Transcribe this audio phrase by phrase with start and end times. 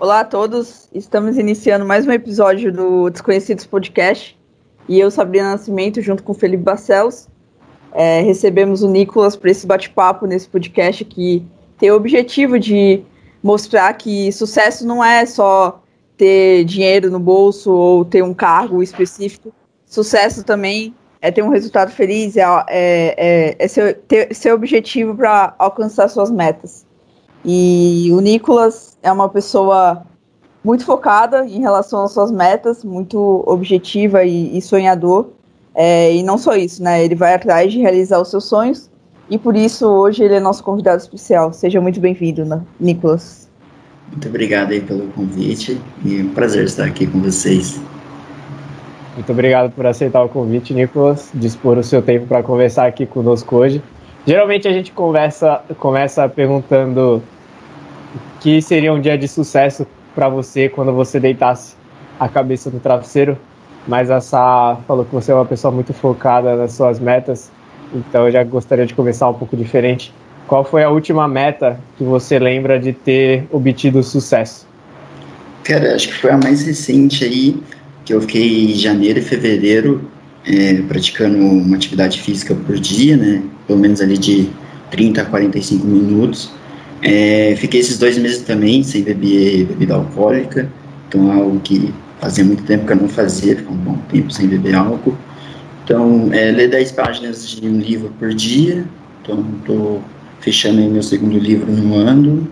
[0.00, 4.34] Olá a todos, estamos iniciando mais um episódio do Desconhecidos Podcast
[4.88, 7.28] e eu, Sabrina Nascimento, junto com Felipe Barcelos,
[7.92, 11.46] é, recebemos o Nicolas para esse bate-papo nesse podcast que
[11.76, 13.02] tem o objetivo de
[13.42, 15.82] mostrar que sucesso não é só
[16.16, 19.52] ter dinheiro no bolso ou ter um cargo específico,
[19.84, 25.14] sucesso também é ter um resultado feliz, é, é, é, é ser, ter, ser objetivo
[25.14, 26.86] para alcançar suas metas.
[27.44, 30.02] E o Nicolas é uma pessoa
[30.62, 35.28] muito focada em relação às suas metas, muito objetiva e, e sonhador.
[35.74, 37.04] É, e não só isso, né?
[37.04, 38.90] Ele vai atrás de realizar os seus sonhos
[39.30, 41.52] e por isso hoje ele é nosso convidado especial.
[41.52, 43.48] Seja muito bem-vindo, né, Nicolas.
[44.10, 47.80] Muito obrigado aí pelo convite e é um prazer estar aqui com vocês.
[49.14, 53.56] Muito obrigado por aceitar o convite, Nicolas, dispor o seu tempo para conversar aqui conosco
[53.56, 53.80] hoje.
[54.26, 57.22] Geralmente a gente conversa, começa perguntando
[58.14, 61.74] o que seria um dia de sucesso para você quando você deitasse
[62.18, 63.38] a cabeça no travesseiro,
[63.88, 67.50] mas a Sá falou que você é uma pessoa muito focada nas suas metas,
[67.94, 70.12] então eu já gostaria de começar um pouco diferente.
[70.46, 74.66] Qual foi a última meta que você lembra de ter obtido sucesso?
[75.64, 77.62] Cara, acho que foi a mais recente aí,
[78.04, 80.10] que eu fiquei em janeiro e fevereiro
[80.46, 83.42] é, praticando uma atividade física por dia, né?
[83.70, 84.50] Pelo menos ali de
[84.90, 86.50] 30 a 45 minutos.
[87.02, 90.68] É, fiquei esses dois meses também sem beber bebida alcoólica,
[91.08, 94.32] então é algo que fazia muito tempo que eu não fazia, ficou um bom tempo
[94.32, 95.16] sem beber álcool.
[95.84, 98.84] Então, é, ler 10 páginas de um livro por dia,
[99.22, 100.02] então estou
[100.40, 102.48] fechando meu segundo livro no ano.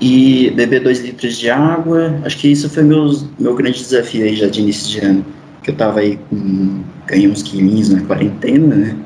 [0.00, 4.36] E beber 2 litros de água, acho que isso foi meu, meu grande desafio aí
[4.36, 5.24] já de início de ano
[5.60, 6.82] que eu tava aí com.
[7.04, 8.96] ganhei uns quilinhos na quarentena, né?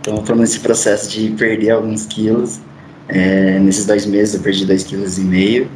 [0.00, 2.60] Então, foi nesse processo de perder alguns quilos.
[3.08, 5.70] É, nesses dois meses eu perdi dois quilos e meio.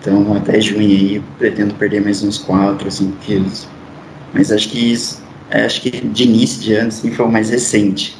[0.00, 3.66] Então, até junho aí, pretendo perder mais uns 4 ou 5 quilos.
[4.32, 7.50] Mas acho que isso, é, acho que de início de ano, assim, foi o mais
[7.50, 8.16] recente.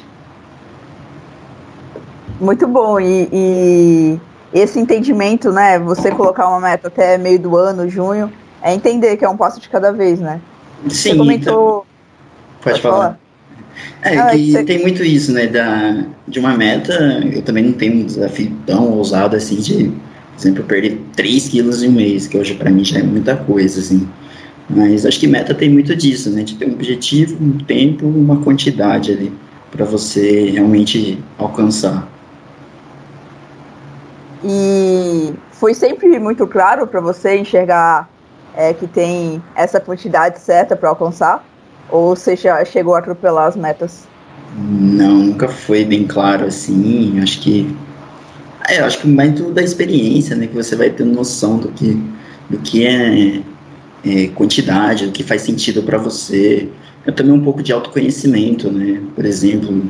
[2.39, 2.99] Muito bom.
[2.99, 4.19] E, e,
[4.53, 5.79] esse entendimento, né?
[5.79, 8.31] Você colocar uma meta até meio do ano, junho,
[8.61, 10.41] é entender que é um passo de cada vez, né?
[10.89, 11.41] Sim, você comentou.
[11.41, 11.85] Então,
[12.61, 12.97] pode, pode falar.
[12.97, 13.19] falar.
[14.01, 14.63] É, ah, que você...
[14.63, 15.47] tem muito isso, né?
[15.47, 16.93] Da, de uma meta,
[17.33, 21.83] eu também não tenho um desafio tão ousado assim de, por exemplo, perder 3 quilos
[21.83, 24.07] em um mês, que hoje para mim já é muita coisa, assim.
[24.69, 26.43] Mas acho que meta tem muito disso, né?
[26.43, 29.33] De ter um objetivo, um tempo, uma quantidade ali
[29.71, 32.07] para você realmente alcançar.
[34.43, 38.09] E foi sempre muito claro para você enxergar
[38.55, 41.43] é, que tem essa quantidade certa para alcançar?
[41.91, 44.07] Ou você já chegou a atropelar as metas?
[44.57, 47.19] Não, nunca foi bem claro assim.
[47.21, 47.75] Acho que.
[48.67, 50.47] É, acho que muito da experiência, né?
[50.47, 52.01] Que você vai ter noção do que,
[52.49, 53.41] do que é,
[54.05, 56.69] é quantidade, do que faz sentido para você.
[57.05, 59.01] Eu também um pouco de autoconhecimento, né?
[59.15, 59.83] Por exemplo,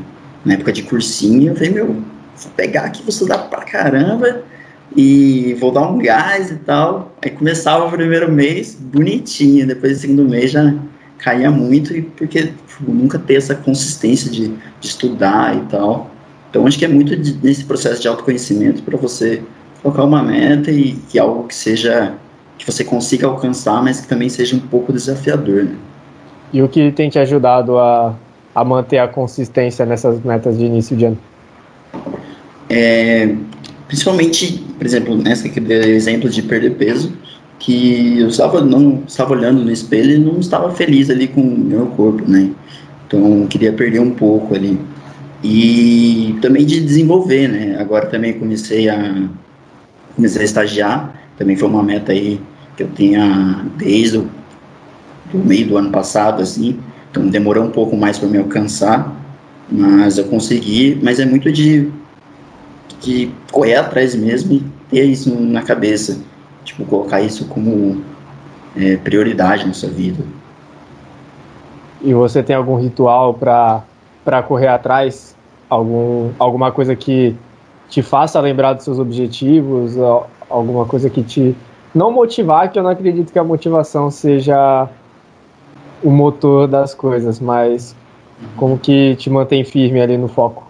[0.46, 4.44] na época de cursinho, eu falei, meu, vou pegar aqui, vou estudar pra caramba
[4.96, 7.14] e vou dar um gás e tal.
[7.22, 10.74] Aí começava o primeiro mês bonitinho, depois do segundo mês já
[11.20, 16.10] caía muito, e porque tipo, nunca ter essa consistência de, de, estudar e tal.
[16.50, 19.42] Então acho que é muito de, nesse processo de autoconhecimento para você
[19.82, 22.14] colocar uma meta e que algo que seja
[22.58, 25.64] que você consiga alcançar, mas que também seja um pouco desafiador.
[25.64, 25.76] Né?
[26.52, 28.16] E o que tem te ajudado a,
[28.54, 31.18] a manter a consistência nessas metas de início de ano?
[32.70, 33.34] É,
[33.90, 37.12] Principalmente, por exemplo, nessa que deu exemplo de perder peso,
[37.60, 41.58] que eu estava não estava olhando no espelho e não estava feliz ali com o
[41.58, 42.52] meu corpo, né?
[43.06, 44.80] Então queria perder um pouco ali
[45.44, 47.78] e também de desenvolver, né?
[47.80, 49.28] Agora também comecei a
[50.16, 52.42] comecei a estagiar, também foi uma meta aí
[52.76, 54.30] que eu tinha desde o
[55.32, 56.80] do meio do ano passado, assim.
[57.12, 59.16] Então demorou um pouco mais para me alcançar,
[59.72, 61.00] mas eu consegui.
[61.04, 61.92] Mas é muito de
[63.02, 66.20] de correr atrás mesmo e ter isso na cabeça.
[66.70, 68.04] Tipo, colocar isso como
[68.78, 70.24] é, prioridade na sua vida.
[72.00, 75.36] E você tem algum ritual para correr atrás?
[75.68, 77.36] Algum, alguma coisa que
[77.90, 79.96] te faça lembrar dos seus objetivos?
[80.48, 81.56] Alguma coisa que te.
[81.94, 84.88] Não motivar, que eu não acredito que a motivação seja
[86.04, 87.96] o motor das coisas, mas
[88.56, 90.69] como que te mantém firme ali no foco?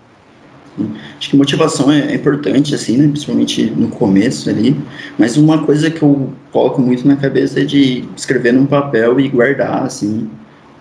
[1.17, 3.07] Acho que motivação é, é, importante, assim, né?
[3.07, 4.75] Principalmente no começo ali.
[5.17, 9.27] Mas uma coisa que eu coloco muito na cabeça é de escrever num papel e
[9.29, 10.29] guardar, assim.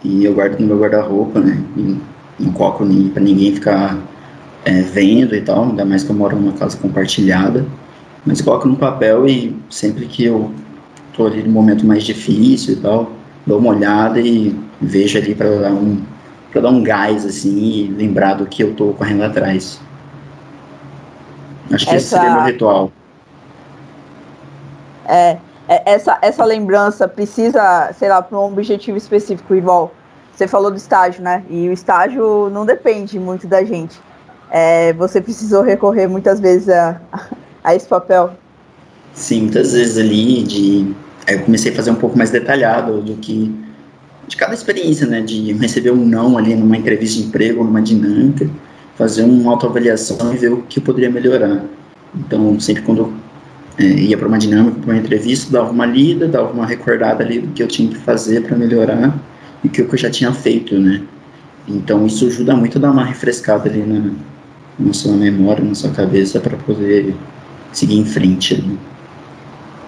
[0.05, 1.63] E eu guardo no meu guarda-roupa, né?
[1.77, 1.97] E
[2.39, 3.99] não coloco nem, pra ninguém ficar
[4.65, 5.65] é, vendo e tal.
[5.65, 7.67] Ainda mais que eu moro numa casa compartilhada.
[8.25, 10.53] Mas coloco no papel e sempre que eu
[11.19, 13.13] tô ali no momento mais difícil e tal,
[13.47, 15.99] dou uma olhada e vejo ali para dar um
[16.51, 19.81] para dar um gás assim e lembrar do que eu tô correndo atrás.
[21.73, 21.97] Acho que essa...
[21.97, 22.93] esse seria meu ritual.
[25.07, 25.39] É,
[25.69, 29.93] é, essa, essa lembrança precisa, sei lá, para um objetivo específico, igual
[30.35, 31.43] você falou do estágio, né?
[31.51, 33.99] E o estágio não depende muito da gente.
[34.51, 37.01] É, você precisou recorrer muitas vezes a,
[37.65, 38.31] a esse papel.
[39.13, 40.95] Sim, muitas vezes ali de.
[41.27, 43.55] Eu comecei a fazer um pouco mais detalhado do que
[44.27, 45.21] de cada experiência, né?
[45.21, 48.49] De receber um não ali numa entrevista de emprego, numa dinâmica,
[48.99, 51.63] fazer uma autoavaliação e ver o que eu poderia melhorar.
[52.15, 53.15] Então, sempre quando
[53.79, 57.39] é, ia para uma dinâmica, para uma entrevista, dava uma lida, dava uma recordada ali
[57.39, 59.17] do que eu tinha que fazer para melhorar
[59.63, 61.03] e o que eu já tinha feito, né?
[61.69, 64.11] Então isso ajuda muito a dar uma refrescada ali na,
[64.79, 67.15] na sua memória, na sua cabeça para poder
[67.73, 68.79] seguir em frente ali.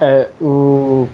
[0.01, 1.09] É, o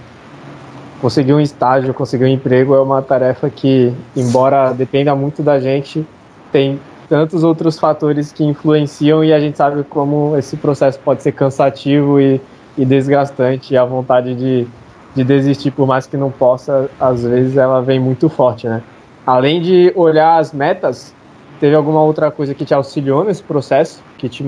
[1.01, 6.05] conseguir um estágio, conseguir um emprego é uma tarefa que, embora dependa muito da gente,
[6.51, 11.31] tem tantos outros fatores que influenciam e a gente sabe como esse processo pode ser
[11.31, 12.41] cansativo e
[12.77, 13.73] e desgastante.
[13.73, 14.67] E a vontade de,
[15.15, 18.83] de desistir, por mais que não possa, às vezes ela vem muito forte, né?
[19.25, 21.13] Além de olhar as metas,
[21.59, 24.45] teve alguma outra coisa que te auxiliou nesse processo, que te,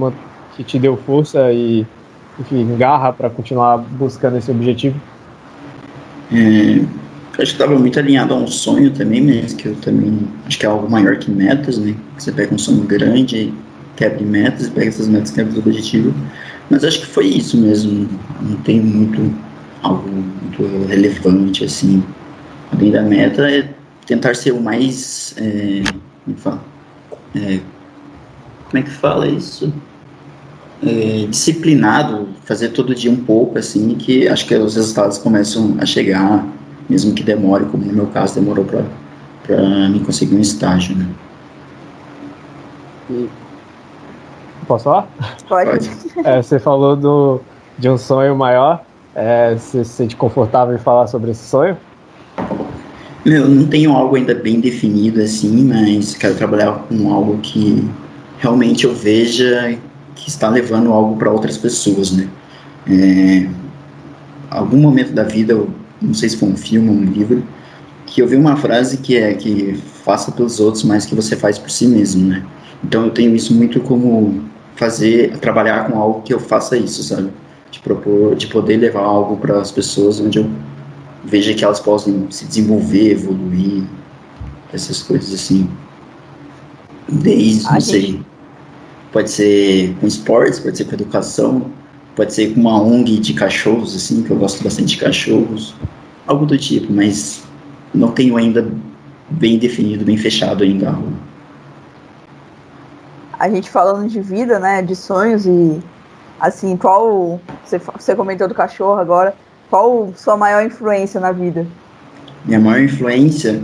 [0.55, 1.85] que te deu força e,
[2.39, 4.97] enfim, garra para continuar buscando esse objetivo?
[7.41, 10.65] Acho que estava muito alinhado a um sonho também, mas que eu também acho que
[10.65, 11.95] é algo maior que metas, né?
[12.17, 13.53] Você pega um sonho grande,
[13.95, 16.13] quebra metas, e pega essas metas, quebra o objetivo.
[16.69, 18.09] Mas acho que foi isso mesmo.
[18.41, 19.33] Não tem muito
[19.81, 22.03] algo muito relevante assim.
[22.73, 23.69] Além da meta é
[24.05, 25.81] tentar ser o mais é,
[26.25, 26.63] como, é fala?
[27.35, 27.59] É,
[28.69, 29.73] como é que fala isso?
[30.83, 35.85] É, disciplinado, fazer todo dia um pouco assim, que acho que os resultados começam a
[35.85, 36.45] chegar,
[36.89, 41.07] mesmo que demore, como no meu caso demorou para me conseguir um estágio, né?
[43.09, 43.29] E
[44.69, 45.07] Posso falar?
[45.49, 45.89] Pode.
[46.23, 47.41] É, você falou do,
[47.79, 48.83] de um sonho maior.
[49.15, 51.75] É, você se sente confortável em falar sobre esse sonho?
[53.25, 57.83] Eu não tenho algo ainda bem definido assim, mas quero trabalhar com algo que
[58.37, 59.75] realmente eu veja
[60.13, 62.29] que está levando algo para outras pessoas, né?
[62.87, 63.49] É,
[64.51, 65.67] algum momento da vida, eu
[66.01, 67.43] não sei se foi um filme ou um livro,
[68.05, 71.57] que eu vi uma frase que é que faça pelos outros mais que você faz
[71.57, 72.45] por si mesmo, né?
[72.83, 74.43] Então eu tenho isso muito como
[74.75, 77.29] fazer, trabalhar com algo que eu faça isso, sabe?
[77.69, 80.49] De propor, de poder levar algo para as pessoas onde eu
[81.23, 83.83] veja que elas possam se desenvolver, evoluir,
[84.73, 85.69] essas coisas assim.
[87.07, 88.21] Desde, não sei,
[89.11, 91.71] pode ser com esportes, pode ser com educação,
[92.19, 95.73] pode ser com uma ONG de cachorros, assim, que eu gosto bastante de cachorros,
[96.27, 97.43] algo do tipo, mas
[97.93, 98.67] não tenho ainda
[99.29, 101.13] bem definido, bem fechado ainda algo
[103.39, 105.79] a gente falando de vida, né, de sonhos e
[106.39, 109.33] assim, qual você, você comentou do cachorro agora,
[109.69, 111.65] qual sua maior influência na vida?
[112.43, 113.61] Minha maior influência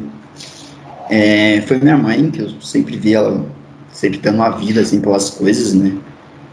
[1.10, 3.44] é, foi minha mãe, que eu sempre vi ela
[3.92, 5.98] sempre dando a vida assim pelas coisas, né?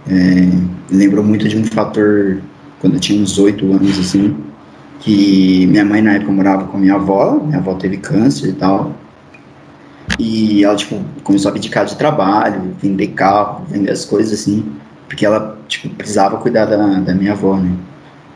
[0.08, 2.41] É, lembro muito de um fator
[2.81, 4.36] quando eu tinha uns oito anos assim,
[5.00, 8.93] que minha mãe na época morava com minha avó, minha avó teve câncer e tal,
[10.19, 14.65] e ela, tipo, começou a abdicar de trabalho, vender carro, vender as coisas assim,
[15.08, 17.72] porque ela, tipo, precisava cuidar da, da minha avó, né?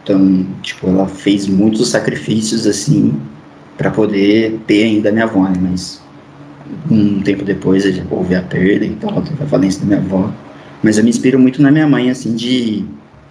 [0.02, 3.14] Então, tipo, ela fez muitos sacrifícios, assim,
[3.76, 5.58] para poder ter ainda minha avó, né?
[5.60, 6.00] Mas
[6.90, 10.30] um tempo depois houve a perda e tal, teve a falência da minha avó.
[10.82, 12.86] Mas eu me inspiro muito na minha mãe, assim, de,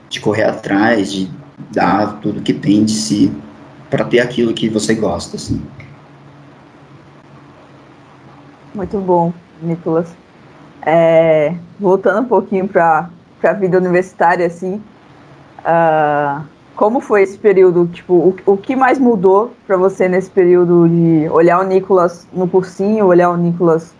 [0.09, 1.29] de correr atrás, de
[1.71, 3.31] dar tudo que tem de si
[3.89, 5.61] para ter aquilo que você gosta, assim.
[8.73, 10.13] Muito bom, Nicolas.
[10.81, 13.09] É, voltando um pouquinho para
[13.43, 14.81] a vida universitária, assim,
[15.59, 16.43] uh,
[16.75, 17.87] como foi esse período?
[17.87, 22.47] Tipo, o, o que mais mudou para você nesse período de olhar o Nicolas no
[22.47, 23.93] cursinho, olhar o Nicolas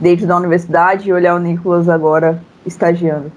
[0.00, 3.30] dentro da universidade e olhar o Nicolas agora estagiando?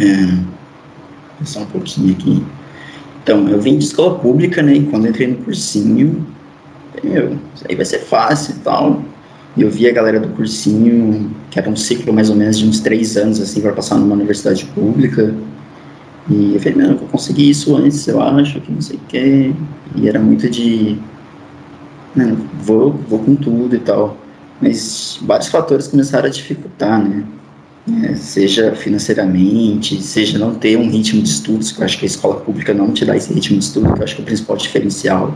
[0.00, 2.44] É, só um pouquinho aqui.
[3.22, 4.74] Então, eu vim de escola pública, né?
[4.74, 6.26] E quando entrei no cursinho,
[7.02, 9.02] eu, isso aí vai ser fácil e tal.
[9.56, 12.66] E eu vi a galera do cursinho, que era um ciclo mais ou menos de
[12.66, 15.34] uns três anos, assim, para passar numa universidade pública.
[16.28, 19.00] E eu falei, não, eu vou conseguir isso antes, eu acho, que não sei o
[19.08, 19.52] quê.
[19.96, 20.98] E era muito de.
[22.62, 24.16] Vou, vou com tudo e tal.
[24.60, 27.24] Mas vários fatores começaram a dificultar, né?
[27.86, 32.08] É, seja financeiramente, seja não ter um ritmo de estudos, que eu acho que a
[32.08, 34.26] escola pública não te dá esse ritmo de estudo, que eu acho que é o
[34.26, 35.34] principal diferencial.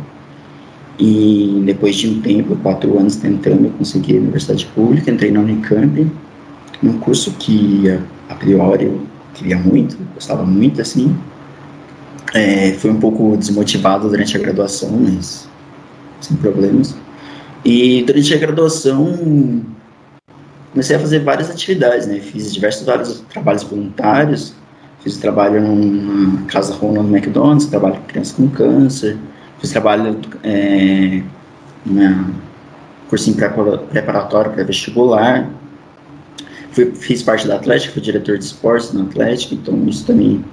[0.98, 5.40] E depois de um tempo, quatro anos tentando, eu consegui a universidade pública, entrei na
[5.40, 6.10] Unicamp,
[6.82, 7.84] num curso que
[8.28, 9.00] a priori eu
[9.34, 11.14] queria muito, gostava muito, assim.
[12.34, 15.48] É, foi um pouco desmotivado durante a graduação, mas
[16.20, 16.96] sem problemas.
[17.64, 19.62] E durante a graduação
[20.72, 22.20] comecei a fazer várias atividades, né?
[22.20, 24.54] Fiz diversos vários trabalhos voluntários,
[25.02, 29.16] fiz trabalho na Casa Ronald McDonald's, trabalho com crianças com câncer,
[29.60, 31.22] fiz trabalho é,
[31.86, 32.30] na
[33.08, 33.36] cursinho
[33.90, 35.48] preparatório para vestibular,
[36.72, 40.44] fui, fiz parte da Atlética, fui diretor de esportes na Atlética, então isso também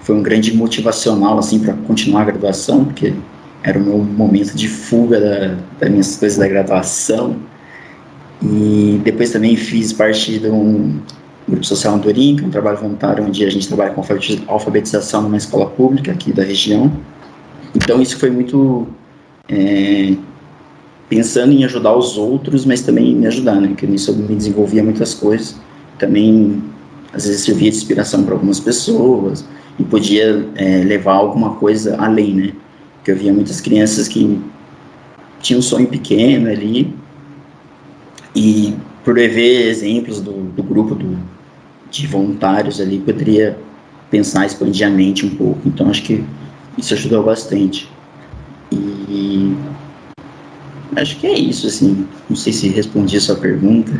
[0.00, 3.14] foi um grande motivacional assim para continuar a graduação, porque
[3.62, 7.36] era o meu momento de fuga da, das minhas coisas da graduação.
[8.42, 11.00] E depois também fiz parte de um
[11.48, 14.02] grupo social Andorim, que é um trabalho voluntário onde a gente trabalha com
[14.48, 16.90] alfabetização numa escola pública aqui da região.
[17.74, 18.86] Então isso foi muito
[19.48, 20.14] é,
[21.08, 23.68] pensando em ajudar os outros, mas também me ajudar, né?
[23.68, 25.56] Porque nisso eu me desenvolvia muitas coisas.
[25.98, 26.62] Também
[27.12, 29.44] às vezes servia de inspiração para algumas pessoas
[29.78, 32.52] e podia é, levar alguma coisa além, né?
[32.96, 34.40] Porque eu via muitas crianças que
[35.40, 36.94] tinham um sonho pequeno ali
[38.34, 41.18] e por ver exemplos do, do grupo do,
[41.90, 43.56] de voluntários ali, poderia
[44.10, 45.60] pensar, expandir a mente um pouco.
[45.66, 46.24] Então, acho que
[46.78, 47.90] isso ajudou bastante.
[48.72, 49.56] E
[50.96, 52.06] acho que é isso, assim.
[52.28, 53.92] Não sei se respondi a sua pergunta.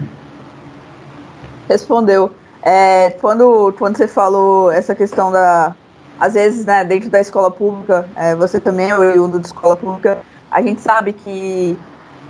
[1.68, 2.30] Respondeu.
[2.62, 5.74] É, quando, quando você falou essa questão da.
[6.18, 10.20] Às vezes, né, dentro da escola pública, é, você também é oriundo de escola pública,
[10.48, 11.76] a gente sabe que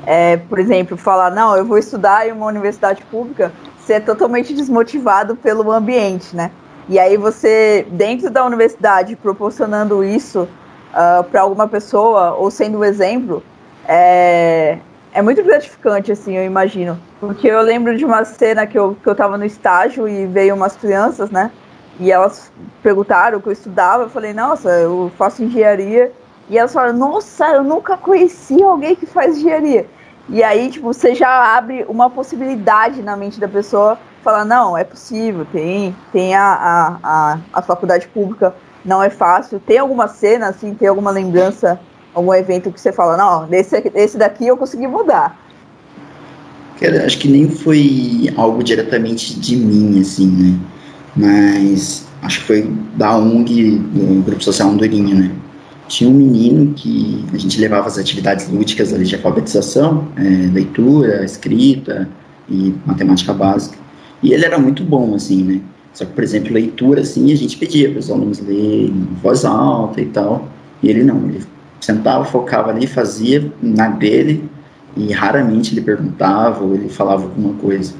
[0.06, 4.54] é, por exemplo, falar, não, eu vou estudar em uma universidade pública, você é totalmente
[4.54, 6.50] desmotivado pelo ambiente, né?
[6.88, 10.48] E aí você, dentro da universidade, proporcionando isso uh,
[10.92, 13.42] ah, para alguma pessoa, ou sendo um exemplo,
[13.88, 14.78] é,
[15.12, 16.98] é muito gratificante, assim, eu imagino.
[17.20, 20.54] Porque eu lembro de uma cena que eu, que eu tava no estágio e veio
[20.54, 21.50] umas crianças, né?
[21.98, 26.12] E elas perguntaram o que eu estudava, eu falei, nossa, eu faço engenharia.
[26.48, 29.86] E elas falaram, nossa, eu nunca conheci alguém que faz engenharia.
[30.28, 34.84] E aí, tipo, você já abre uma possibilidade na mente da pessoa, falar, não, é
[34.84, 39.60] possível, tem, tem a, a, a, a faculdade pública, não é fácil.
[39.60, 41.78] Tem alguma cena, assim, tem alguma lembrança,
[42.14, 45.38] algum evento que você fala, não, esse, esse daqui eu consegui mudar.
[46.80, 50.58] Cara, acho que nem foi algo diretamente de mim, assim, né?
[51.16, 52.62] Mas acho que foi
[52.94, 55.30] da ONG, do Grupo Social Andorinha, né?
[55.88, 61.24] Tinha um menino que a gente levava as atividades lúdicas ali de alfabetização, é, leitura,
[61.24, 62.08] escrita
[62.48, 63.76] e matemática básica.
[64.22, 65.60] E ele era muito bom, assim, né?
[65.92, 69.44] Só que, por exemplo, leitura, assim, a gente pedia para os alunos lerem em voz
[69.44, 70.48] alta e tal.
[70.82, 71.42] E ele não, ele
[71.80, 74.48] sentava, focava ali, fazia na dele
[74.96, 77.94] e raramente ele perguntava ou ele falava alguma coisa.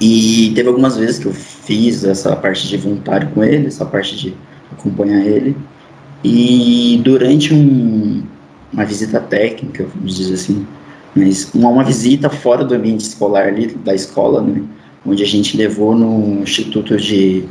[0.00, 4.16] E teve algumas vezes que eu fiz essa parte de voluntário com ele, essa parte
[4.16, 4.34] de
[4.72, 5.56] acompanhar ele.
[6.24, 8.22] E durante um,
[8.72, 10.66] uma visita técnica, vamos dizer assim,
[11.14, 14.62] mas uma, uma visita fora do ambiente escolar ali, da escola, né,
[15.04, 17.44] onde a gente levou no Instituto de,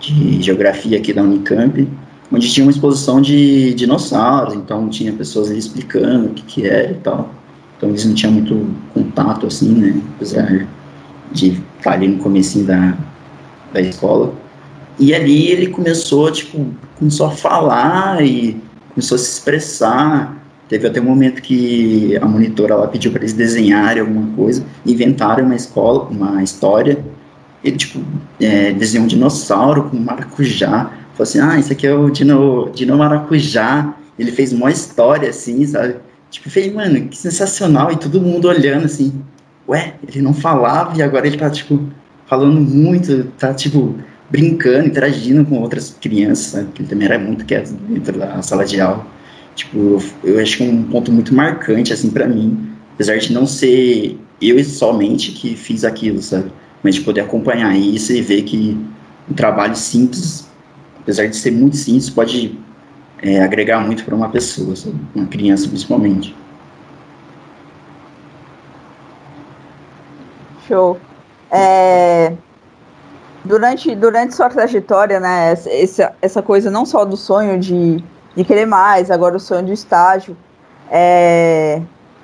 [0.00, 1.86] de Geografia aqui da Unicamp,
[2.32, 6.92] onde tinha uma exposição de dinossauros, então tinha pessoas ali explicando o que, que era
[6.92, 7.30] e tal.
[7.76, 10.66] Então eles não tinham muito contato, assim, né, apesar
[11.30, 12.96] de estar ali no começo da,
[13.72, 14.32] da escola.
[14.98, 16.66] E ali ele começou, tipo,
[16.98, 20.36] começou a falar e começou a se expressar.
[20.68, 25.44] Teve até um momento que a monitora ela pediu para eles desenharem alguma coisa, inventaram
[25.44, 27.04] uma escola, uma história.
[27.64, 28.00] Ele, tipo,
[28.40, 30.90] é, desenhou um dinossauro com maracujá.
[31.14, 33.94] Falou assim, ah, isso aqui é o dino, dino maracujá.
[34.18, 35.96] Ele fez uma história, assim, sabe?
[36.30, 37.92] Tipo, falei, mano, que sensacional.
[37.92, 39.12] E todo mundo olhando, assim,
[39.68, 41.86] ué, ele não falava e agora ele tá, tipo,
[42.26, 43.94] falando muito, tá, tipo,
[44.32, 46.66] brincando, interagindo com outras crianças, né?
[46.74, 49.06] que também era muito quieto dentro da sala de aula.
[49.54, 53.30] Tipo, eu, eu acho que é um ponto muito marcante, assim, para mim, apesar de
[53.30, 56.50] não ser eu somente que fiz aquilo, sabe?
[56.82, 58.76] Mas de poder acompanhar isso e ver que
[59.30, 60.48] um trabalho simples,
[61.00, 62.58] apesar de ser muito simples, pode
[63.20, 64.96] é, agregar muito para uma pessoa, sabe?
[65.14, 66.34] uma criança principalmente.
[70.66, 70.98] Show.
[71.50, 72.32] É,
[73.44, 78.02] durante, durante sua trajetória, né, essa, essa coisa não só do sonho de,
[78.34, 80.36] de querer mais, agora o sonho do estágio,
[80.90, 81.80] é,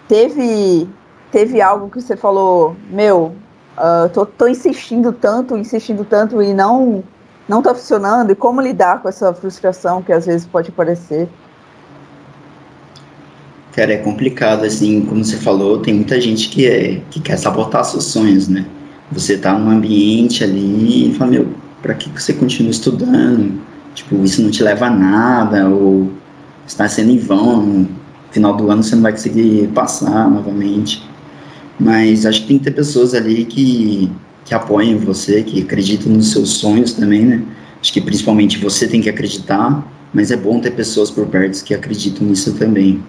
[0.07, 0.89] teve,
[1.31, 3.35] teve algo que você falou, meu,
[3.77, 7.03] uh, tô, tô insistindo tanto, insistindo tanto e não
[7.49, 8.31] não tá funcionando?
[8.31, 11.29] E como lidar com essa frustração que às vezes pode aparecer?
[13.73, 17.85] Cara, é complicado, assim, como você falou, tem muita gente que, é, que quer sabotar
[17.85, 18.67] seus sonhos, né?
[19.11, 21.49] Você tá num ambiente ali e fala, meu,
[21.83, 23.61] pra que você continua estudando?
[23.95, 26.12] Tipo, isso não te leva a nada, ou
[26.67, 27.88] está sendo em vão, no
[28.31, 31.03] final do ano você não vai conseguir passar novamente.
[31.81, 34.11] Mas acho que tem que ter pessoas ali que,
[34.45, 37.43] que apoiem você, que acreditam nos seus sonhos também, né?
[37.81, 41.73] Acho que principalmente você tem que acreditar, mas é bom ter pessoas por perto que
[41.73, 43.03] acreditam nisso também.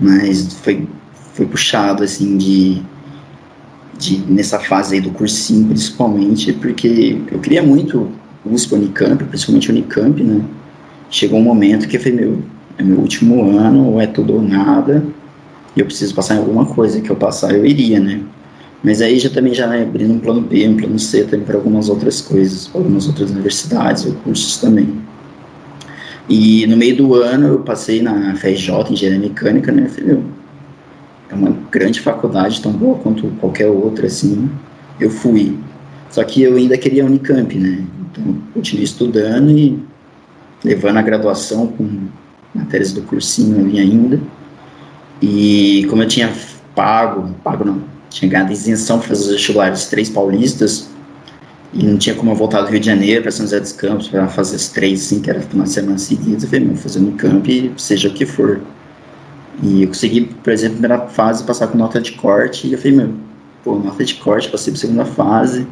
[0.00, 0.88] Mas foi,
[1.34, 2.82] foi puxado, assim, de,
[3.98, 8.10] de nessa fase aí do cursinho, principalmente, porque eu queria muito
[8.44, 10.42] USP, Unicamp, principalmente Unicamp, né?
[11.10, 12.42] Chegou um momento que eu falei, meu,
[12.78, 15.04] é meu último ano, ou é tudo ou nada,
[15.74, 18.20] e eu preciso passar em alguma coisa, que eu passar eu iria, né?
[18.82, 21.56] Mas aí já também já né, abrindo um plano B, um plano C também para
[21.56, 25.00] algumas outras coisas, para algumas outras universidades ou cursos também.
[26.28, 29.88] E no meio do ano eu passei na FJ, Engenharia Mecânica, né?
[29.88, 30.22] falei, meu,
[31.30, 34.50] é uma grande faculdade, tão boa quanto qualquer outra, assim.
[35.00, 35.58] Eu fui.
[36.10, 37.84] Só que eu ainda queria Unicamp, né?
[38.10, 39.78] Então, continuei estudando e
[40.64, 42.08] levando a graduação com
[42.54, 44.20] matérias do cursinho ali ainda.
[45.20, 46.32] E como eu tinha
[46.74, 50.88] pago, pago não, tinha ganhado isenção para fazer os vestibulares três paulistas,
[51.72, 54.08] e não tinha como eu voltar do Rio de Janeiro para São José dos Campos
[54.08, 56.44] para fazer as três, assim, que era uma semana seguida.
[56.44, 57.00] Eu falei, meu, fazer
[57.46, 58.60] e seja o que for.
[59.62, 62.66] E eu consegui, por exemplo, na primeira fase, passar com nota de corte.
[62.66, 63.10] E eu falei, meu,
[63.64, 65.66] pô, nota de corte, passei para segunda fase.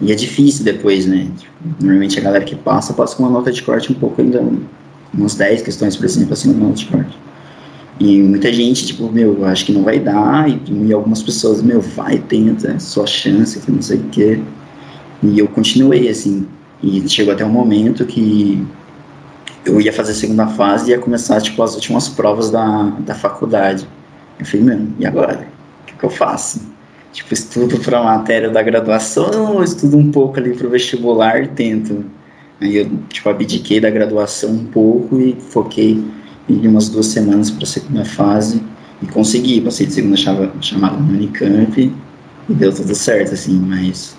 [0.00, 1.28] E é difícil depois, né?
[1.36, 4.42] Tipo, normalmente a galera que passa, passa com uma nota de corte um pouco ainda,
[5.12, 7.18] umas 10 questões, por exemplo, assim, uma nota de corte.
[8.00, 10.48] E muita gente, tipo, meu, acho que não vai dar.
[10.48, 14.40] E, e algumas pessoas, meu, vai, tenta, é sua chance, que não sei o quê.
[15.22, 16.46] E eu continuei assim.
[16.80, 18.64] E chegou até um momento que
[19.64, 23.14] eu ia fazer a segunda fase e ia começar tipo as últimas provas da, da
[23.14, 23.86] faculdade.
[24.38, 25.48] Eu falei, mano, e agora?
[25.82, 26.60] O que, que eu faço?
[27.12, 31.42] Tipo, estudo para a matéria da graduação ou estudo um pouco ali para o vestibular
[31.42, 32.04] e tento?
[32.60, 36.04] Aí eu, tipo, abdiquei da graduação um pouco e foquei
[36.48, 38.62] em umas duas semanas para a segunda fase
[39.02, 39.60] e consegui.
[39.60, 44.17] Passei de segunda chamada no Unicamp e deu tudo certo, assim, mas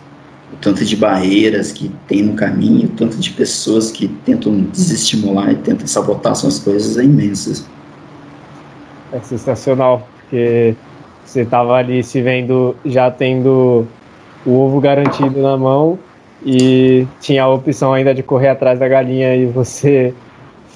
[0.54, 5.52] o tanto de barreiras que tem no caminho, o tanto de pessoas que tentam desestimular
[5.52, 7.68] e tentam sabotar suas coisas é imenso.
[9.12, 10.76] É sensacional, porque
[11.26, 13.88] você estava ali se vendo já tendo
[14.46, 16.00] o ovo garantido na mão
[16.46, 20.14] e tinha a opção ainda de correr atrás da galinha e você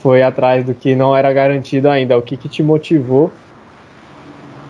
[0.01, 2.17] foi atrás do que não era garantido ainda.
[2.17, 3.31] O que, que te motivou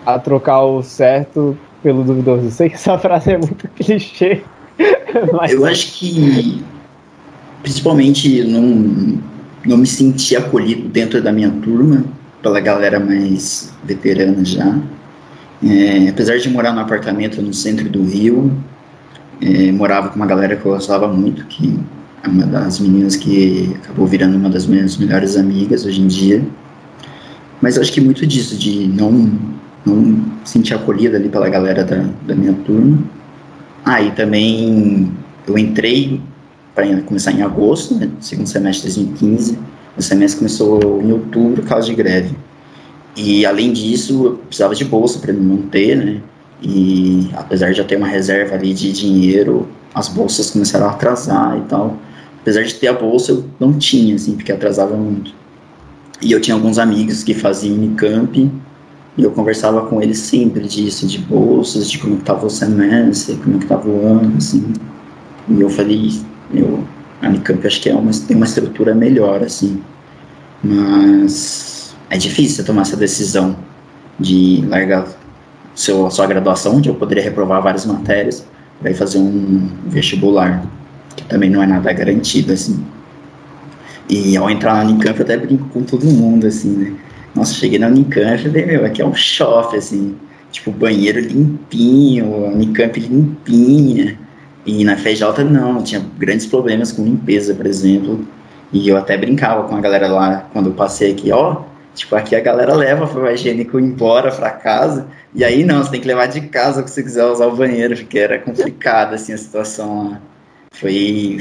[0.06, 2.46] a trocar o certo pelo duvidoso?
[2.46, 4.42] Eu sei que essa frase é muito clichê,
[5.32, 5.52] Mas...
[5.52, 6.62] Eu acho que,
[7.62, 9.18] principalmente, não,
[9.64, 12.04] não me senti acolhido dentro da minha turma,
[12.42, 14.78] pela galera mais veterana já.
[15.62, 18.52] É, apesar de morar num apartamento no centro do Rio,
[19.40, 21.78] é, morava com uma galera que eu gostava muito, que
[22.22, 26.42] é uma das meninas que acabou virando uma das minhas melhores amigas hoje em dia.
[27.62, 29.30] Mas acho que muito disso, de não,
[29.86, 32.98] não sentir acolhida ali pela galera da, da minha turma.
[33.84, 35.12] Aí também
[35.46, 36.20] eu entrei
[36.74, 39.58] para começar em agosto, né, segundo semestre de 2015.
[39.96, 42.34] O semestre começou em outubro por causa de greve.
[43.16, 46.20] E além disso, eu precisava de bolsa para me manter, né?
[46.60, 51.56] E apesar de já ter uma reserva ali de dinheiro, as bolsas começaram a atrasar
[51.58, 51.96] e tal.
[52.40, 55.32] Apesar de ter a bolsa, eu não tinha, assim, porque atrasava muito.
[56.20, 58.50] E eu tinha alguns amigos que faziam Unicamp
[59.16, 63.58] e eu conversava com ele sempre disso, de bolsas, de como estava o semestre, como
[63.58, 64.72] estava o ano, assim.
[65.48, 66.20] E eu falei,
[66.52, 66.82] eu,
[67.22, 69.80] a Unicamp acho que é uma, tem uma estrutura melhor, assim.
[70.62, 73.56] Mas é difícil tomar essa decisão
[74.18, 75.06] de largar
[75.74, 78.44] seu, a sua graduação, onde eu poderia reprovar várias matérias,
[78.80, 80.66] para ir fazer um vestibular,
[81.14, 82.84] que também não é nada garantido, assim.
[84.08, 86.94] E ao entrar na Unicamp, eu até brinco com todo mundo, assim, né?
[87.34, 90.16] Nossa, cheguei na Unicamp e falei, meu, aqui é um shopping, assim,
[90.52, 94.18] tipo, banheiro limpinho, Unicamp limpinha.
[94.64, 98.26] E na FJ não, tinha grandes problemas com limpeza, por exemplo.
[98.72, 101.62] E eu até brincava com a galera lá quando eu passei aqui, ó,
[101.94, 105.06] tipo, aqui a galera leva o higiênico embora para casa.
[105.34, 107.96] E aí não, você tem que levar de casa se você quiser usar o banheiro,
[107.96, 110.20] porque era complicada assim a situação lá.
[110.72, 111.38] Foi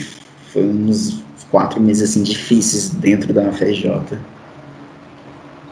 [0.52, 4.18] foi uns quatro meses assim difíceis dentro da FJ.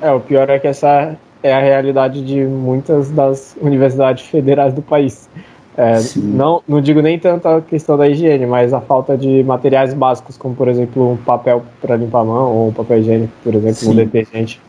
[0.02, 4.82] É, o pior é que essa é a realidade de muitas das universidades federais do
[4.82, 5.30] país.
[5.78, 9.94] É, não, não digo nem tanto a questão da higiene, mas a falta de materiais
[9.94, 13.56] básicos, como por exemplo um papel para limpar a mão ou um papel higiênico, por
[13.56, 13.92] exemplo, Sim.
[13.92, 14.62] um detergente.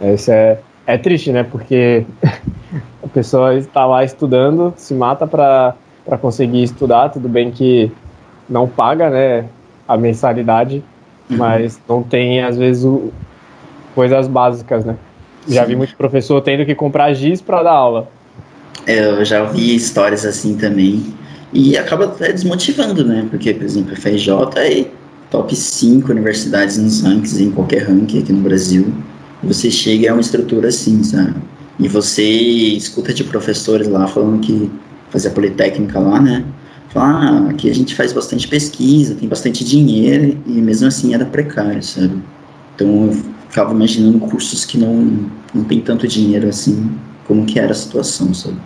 [0.00, 1.42] Isso é, é triste, né?
[1.42, 2.04] Porque
[3.02, 5.74] a pessoa está lá estudando, se mata para
[6.20, 7.08] conseguir estudar.
[7.08, 7.90] Tudo bem que
[8.48, 9.44] não paga né,
[9.86, 10.84] a mensalidade,
[11.28, 11.36] uhum.
[11.36, 13.12] mas não tem, às vezes, o,
[13.98, 14.96] coisas básicas, né?
[15.48, 18.08] Já vi muito professor tendo que comprar giz para dar aula.
[18.86, 21.02] Eu já ouvi histórias assim também.
[21.52, 23.26] E acaba até desmotivando, né?
[23.28, 24.86] Porque, por exemplo, a FRJ é
[25.32, 28.86] top 5 universidades nos rankings, em qualquer ranking aqui no Brasil.
[29.42, 31.34] Você chega e é uma estrutura assim, sabe?
[31.80, 34.70] E você escuta de professores lá falando que
[35.10, 36.44] fazia politécnica lá, né?
[36.90, 41.24] Fala, ah, aqui a gente faz bastante pesquisa, tem bastante dinheiro, e mesmo assim era
[41.24, 42.22] precário, sabe?
[42.76, 43.10] Então
[43.48, 46.90] ficava imaginando cursos que não, não tem tanto dinheiro assim,
[47.26, 48.56] como que era a situação, sabe?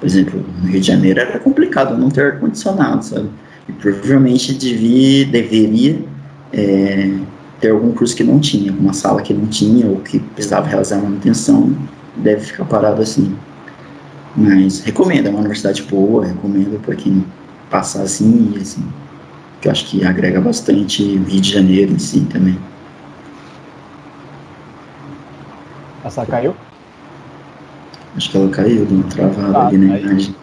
[0.00, 3.28] Por exemplo, no Rio de Janeiro era complicado não ter ar-condicionado, sabe?
[3.68, 6.04] E provavelmente devia, deveria
[6.52, 7.10] é,
[7.60, 10.98] ter algum curso que não tinha, uma sala que não tinha, ou que precisava realizar
[10.98, 11.74] manutenção,
[12.16, 13.34] deve ficar parado assim.
[14.36, 17.24] Mas recomendo, é uma universidade boa, recomendo para quem
[17.70, 18.84] passar assim, assim,
[19.60, 22.58] que eu acho que agrega bastante o Rio de Janeiro em si também.
[26.04, 26.54] Essa caiu?
[28.16, 30.36] Acho que ela caiu, deu uma travada ah, ali na imagem.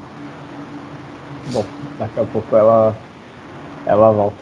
[1.54, 1.66] Bom,
[2.00, 2.96] daqui a pouco ela,
[3.86, 4.38] ela volta.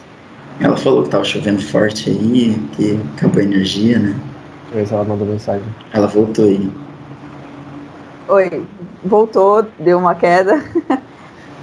[0.60, 4.08] Ela falou que tava chovendo forte aí, que acabou a energia, né?
[4.08, 5.66] Deixa eu ver se ela mandou mensagem.
[5.92, 6.70] Ela voltou aí.
[8.28, 8.66] Oi,
[9.04, 10.62] voltou, deu uma queda.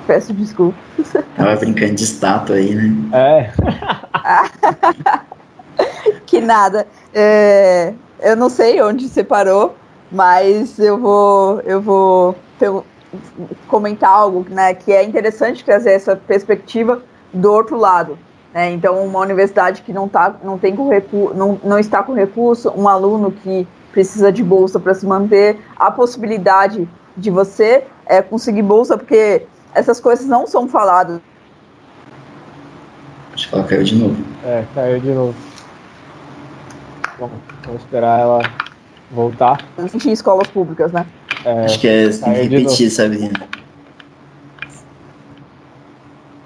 [0.07, 0.77] Peço desculpas.
[1.35, 2.93] Tava brincando de estátua aí, né?
[3.11, 3.51] É.
[6.25, 6.87] que nada.
[7.13, 9.75] É, eu não sei onde você parou,
[10.11, 12.35] mas eu vou, eu vou
[13.67, 17.01] comentar algo né, que é interessante trazer essa perspectiva
[17.33, 18.17] do outro lado.
[18.53, 18.71] Né?
[18.71, 22.71] Então, uma universidade que não, tá, não, tem com recu não, não está com recurso,
[22.75, 28.61] um aluno que precisa de bolsa para se manter, a possibilidade de você é, conseguir
[28.61, 31.19] bolsa, porque essas coisas não são faladas.
[33.33, 34.23] Acho que ela caiu de novo.
[34.43, 35.35] É, caiu de novo.
[37.19, 37.29] Bom,
[37.67, 38.41] vamos esperar ela
[39.11, 39.59] voltar.
[39.77, 41.05] Em escolas públicas, né?
[41.45, 43.33] É, Acho que é repetir, Sabrina.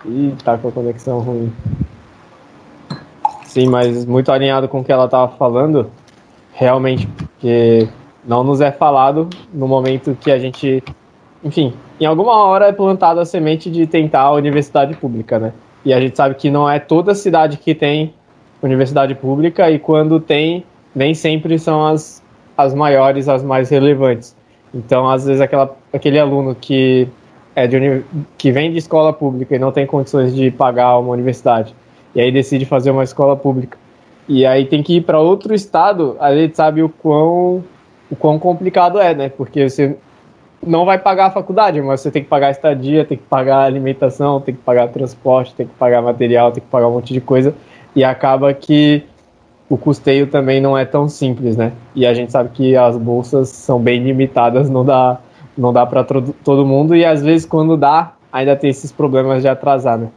[0.06, 1.54] Ih, tá com a conexão ruim.
[3.46, 5.92] Sim, mas muito alinhado com o que ela estava falando,
[6.54, 7.88] realmente, porque
[8.26, 10.84] não nos é falado no momento que a gente,
[11.44, 15.54] enfim, em alguma hora é plantada a semente de tentar a universidade pública, né?
[15.84, 18.14] E a gente sabe que não é toda cidade que tem
[18.62, 20.64] universidade pública e quando tem,
[20.96, 22.22] nem sempre são as,
[22.58, 24.36] as maiores, as mais relevantes.
[24.74, 27.08] Então, às vezes, aquela, aquele aluno que,
[27.56, 28.04] é de,
[28.38, 31.76] que vem de escola pública e não tem condições de pagar uma universidade,
[32.16, 33.78] e aí decide fazer uma escola pública,
[34.28, 37.64] e aí tem que ir para outro estado, a gente sabe o quão,
[38.10, 39.30] o quão complicado é, né?
[39.30, 39.98] Porque você
[40.66, 43.58] não vai pagar a faculdade, mas você tem que pagar a estadia, tem que pagar
[43.58, 47.14] a alimentação, tem que pagar transporte, tem que pagar material, tem que pagar um monte
[47.14, 47.54] de coisa
[47.96, 49.04] e acaba que
[49.72, 51.72] o custeio também não é tão simples, né?
[51.96, 55.18] E a gente sabe que as bolsas são bem limitadas, não dá,
[55.58, 59.48] não dá para todo mundo e às vezes quando dá, ainda tem esses problemas de
[59.48, 60.10] atrasar, né?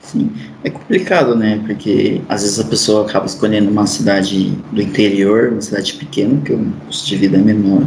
[0.00, 0.32] Sim,
[0.64, 1.60] é complicado, né?
[1.64, 6.52] Porque às vezes a pessoa acaba escolhendo uma cidade do interior, uma cidade pequena, que
[6.52, 7.84] o custo de vida é menor.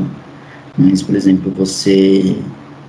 [0.77, 2.37] Mas, por exemplo, você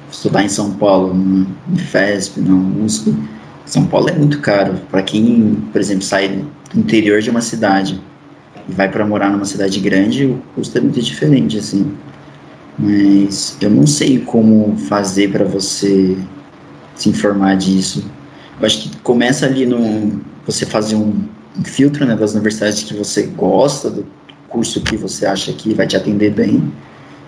[0.09, 3.13] estudar em São Paulo, no FESP, na USP,
[3.67, 4.75] são Paulo é muito caro.
[4.91, 8.01] Para quem, por exemplo, sai do interior de uma cidade
[8.69, 11.93] e vai para morar numa cidade grande, o custo é muito diferente, assim.
[12.79, 16.17] Mas eu não sei como fazer para você
[16.95, 18.05] se informar disso.
[18.61, 21.25] Eu acho que começa ali no você fazer um,
[21.59, 24.05] um filtro né, das universidades que você gosta, do
[24.49, 26.73] curso que você acha que vai te atender bem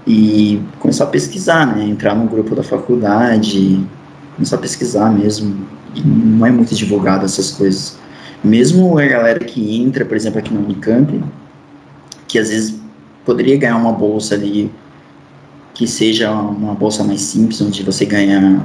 [0.07, 1.85] e começar a pesquisar, né?
[1.85, 3.85] Entrar no grupo da faculdade,
[4.37, 5.67] começar a pesquisar mesmo
[6.05, 7.99] não é muito divulgado essas coisas.
[8.45, 11.23] Mesmo a galera que entra, por exemplo, aqui no Unicamp,
[12.29, 12.79] que às vezes
[13.25, 14.71] poderia ganhar uma bolsa ali,
[15.75, 18.63] que seja uma bolsa mais simples, onde você ganha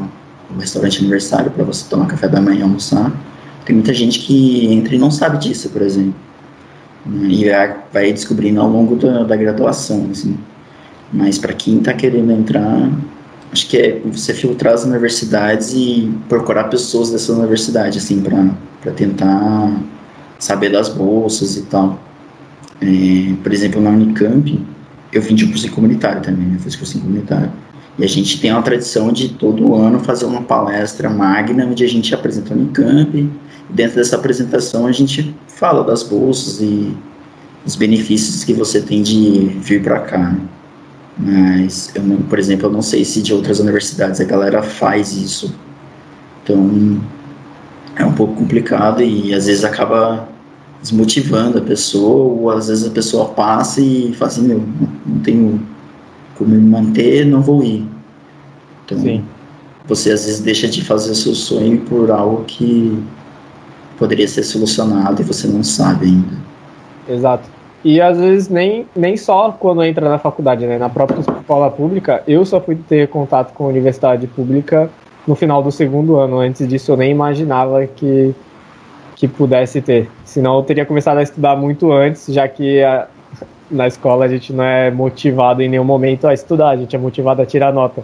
[0.54, 3.12] um restaurante aniversário para você tomar café da manhã e almoçar.
[3.66, 6.16] Tem muita gente que entra e não sabe disso, por exemplo.
[7.30, 7.46] E
[7.92, 10.38] vai descobrindo ao longo da, da graduação, assim.
[11.12, 12.90] Mas para quem está querendo entrar,
[13.52, 19.72] acho que é você filtrar as universidades e procurar pessoas dessa universidade, assim, para tentar
[20.40, 22.00] saber das bolsas e tal.
[22.82, 24.60] É, por exemplo, na Unicamp,
[25.12, 26.58] eu vim de curso comunitário também, né?
[26.60, 27.52] Fiz curso comunitário.
[28.00, 31.88] E a gente tem uma tradição de todo ano fazer uma palestra magna onde a
[31.88, 33.30] gente apresenta o Unicamp.
[33.70, 36.96] Dentro dessa apresentação a gente fala das bolsas e
[37.66, 40.18] os benefícios que você tem de vir para cá.
[40.18, 40.40] Né?
[41.18, 45.54] Mas, eu por exemplo, eu não sei se de outras universidades a galera faz isso.
[46.44, 47.02] Então,
[47.96, 50.28] é um pouco complicado e às vezes acaba
[50.82, 54.64] desmotivando a pessoa, ou às vezes a pessoa passa e fala assim, meu,
[55.06, 55.62] não tenho
[56.36, 57.86] como me manter, não vou ir.
[58.86, 59.24] Então, Sim.
[59.88, 62.98] você às vezes deixa de fazer seu sonho por algo que
[63.98, 66.42] poderia ser solucionado e você não sabe ainda.
[67.08, 67.48] Exato.
[67.84, 70.78] E às vezes nem, nem só quando entra na faculdade, né?
[70.78, 74.90] Na própria escola pública, eu só fui ter contato com a universidade pública
[75.28, 76.40] no final do segundo ano.
[76.40, 78.36] Antes disso, eu nem imaginava que,
[79.16, 80.08] que pudesse ter.
[80.24, 83.08] Senão, eu teria começado a estudar muito antes, já que a,
[83.70, 87.00] na escola a gente não é motivado em nenhum momento a estudar, a gente é
[87.00, 88.04] motivado a tirar nota.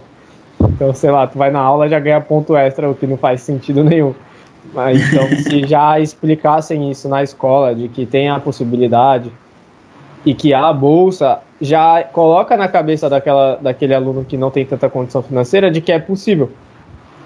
[0.59, 3.41] Então, sei lá, tu vai na aula já ganha ponto extra, o que não faz
[3.41, 4.15] sentido nenhum.
[4.73, 9.31] Mas, então, se já explicassem isso na escola, de que tem a possibilidade
[10.27, 14.89] e que a bolsa já coloca na cabeça daquela, daquele aluno que não tem tanta
[14.89, 16.51] condição financeira de que é possível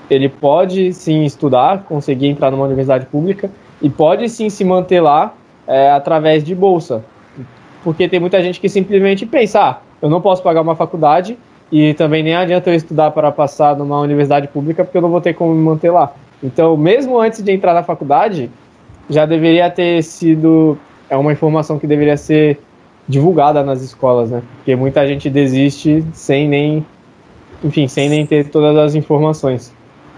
[0.08, 3.50] ele pode sim estudar, conseguir entrar numa universidade pública
[3.82, 5.34] e pode sim se manter lá
[5.66, 7.04] é, através de bolsa.
[7.84, 11.40] Porque tem muita gente que simplesmente pensa, ah, eu não posso pagar uma faculdade
[11.72, 15.22] e também nem adianta eu estudar para passar numa universidade pública porque eu não vou
[15.22, 16.14] ter como me manter lá.
[16.44, 18.52] Então, mesmo antes de entrar na faculdade,
[19.10, 20.78] já deveria ter sido
[21.10, 22.60] é uma informação que deveria ser
[23.08, 24.42] divulgada nas escolas, né?
[24.58, 26.86] Porque muita gente desiste sem nem,
[27.64, 29.74] enfim, sem nem ter todas as informações.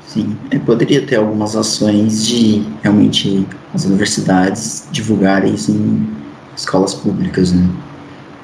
[0.08, 6.08] Sim, é, poderia ter algumas ações de realmente as universidades divulgarem isso em
[6.56, 7.68] escolas públicas, né?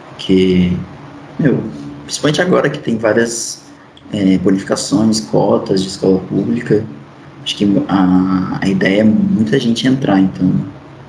[0.09, 0.71] Porque,
[1.37, 1.59] meu,
[2.03, 3.63] principalmente agora que tem várias
[4.11, 6.83] é, bonificações, cotas de escola pública,
[7.43, 10.51] acho que a, a ideia é muita gente entrar, então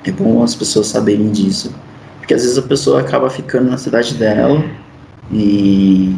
[0.05, 1.73] é bom as pessoas saberem disso.
[2.31, 4.64] Porque às vezes a pessoa acaba ficando na cidade dela
[5.33, 6.14] e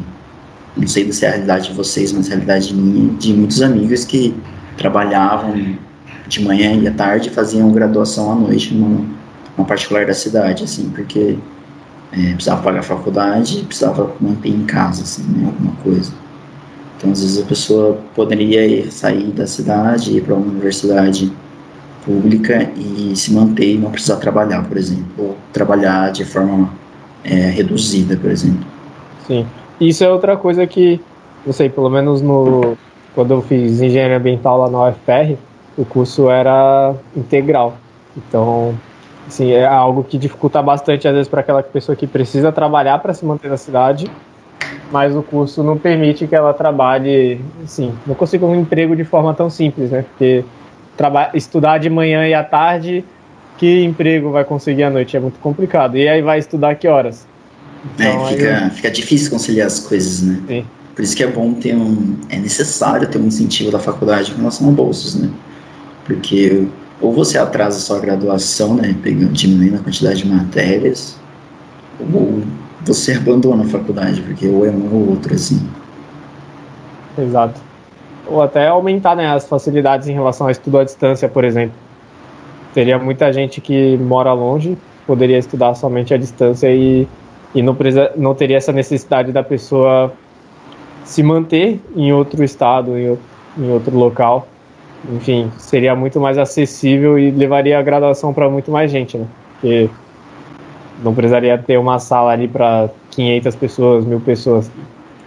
[0.77, 4.05] não sei se é a realidade de vocês, mas a realidade minha, de muitos amigos
[4.05, 4.35] que
[4.77, 5.55] trabalhavam
[6.29, 9.07] de manhã e à tarde faziam graduação à noite numa,
[9.57, 11.39] numa particular da cidade, assim, porque
[12.13, 16.13] é, precisava pagar a faculdade precisava manter em casa, assim, né, alguma coisa.
[16.99, 21.33] Então, às vezes a pessoa poderia sair da cidade, ir para uma universidade
[22.05, 26.71] pública e se manter e não precisar trabalhar, por exemplo, ou trabalhar de forma
[27.25, 28.67] é, reduzida, por exemplo.
[29.27, 29.47] Sim.
[29.81, 31.01] Isso é outra coisa que,
[31.47, 32.77] não sei, pelo menos no
[33.15, 35.37] quando eu fiz engenharia ambiental lá na UFR,
[35.77, 37.77] o curso era integral.
[38.17, 38.75] Então,
[39.27, 43.15] assim, é algo que dificulta bastante às vezes para aquela pessoa que precisa trabalhar para
[43.15, 44.11] se manter na cidade,
[44.91, 49.33] mas o curso não permite que ela trabalhe, assim, não consiga um emprego de forma
[49.35, 50.05] tão simples, né?
[50.09, 50.45] Porque
[51.35, 53.05] estudar de manhã e à tarde,
[53.59, 55.17] que emprego vai conseguir à noite?
[55.17, 55.97] É muito complicado.
[55.97, 57.27] E aí vai estudar que horas?
[57.99, 58.71] É, então, é, fica, eu...
[58.71, 60.41] fica difícil conciliar as coisas, né?
[60.47, 60.65] Sim.
[60.95, 62.17] Por isso que é bom ter um.
[62.29, 65.31] É necessário ter um incentivo da faculdade com relação a bolsas, né?
[66.05, 66.67] Porque
[67.01, 68.95] ou você atrasa sua graduação, né?
[69.03, 71.19] Pegando, diminuindo a quantidade de matérias,
[72.13, 72.43] ou
[72.85, 75.61] você abandona a faculdade, porque ou é um ou outro, assim.
[77.19, 77.61] Exato.
[78.27, 81.75] Ou até aumentar né, as facilidades em relação ao estudo à distância, por exemplo.
[82.73, 87.07] Teria muita gente que mora longe, poderia estudar somente à distância e
[87.55, 90.13] e não, precisa, não teria essa necessidade da pessoa
[91.05, 93.19] se manter em outro estado, em,
[93.59, 94.49] em outro local.
[95.13, 99.27] Enfim, seria muito mais acessível e levaria a graduação para muito mais gente, né?
[99.55, 99.91] Porque
[101.03, 104.71] não precisaria ter uma sala ali para 500 pessoas, mil pessoas.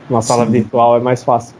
[0.09, 0.51] Uma sala Sim.
[0.51, 1.55] virtual é mais fácil.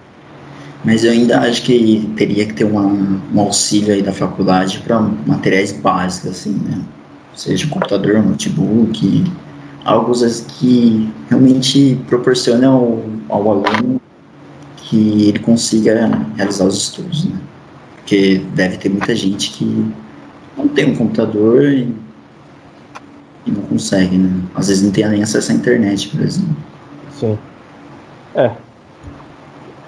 [0.85, 4.99] Mas eu ainda acho que teria que ter uma, um auxílio aí da faculdade para
[5.25, 6.79] materiais básicos, assim, né?
[7.35, 9.25] Seja computador, notebook,
[9.83, 10.13] algo
[10.59, 13.99] que realmente proporcione ao, ao aluno
[14.77, 17.35] que ele consiga realizar os estudos, né?
[17.95, 19.91] Porque deve ter muita gente que
[20.55, 21.91] não tem um computador e,
[23.47, 24.31] e não consegue, né?
[24.53, 26.55] Às vezes não tem nem acesso à internet, por exemplo.
[27.11, 27.39] Sim.
[28.35, 28.51] É.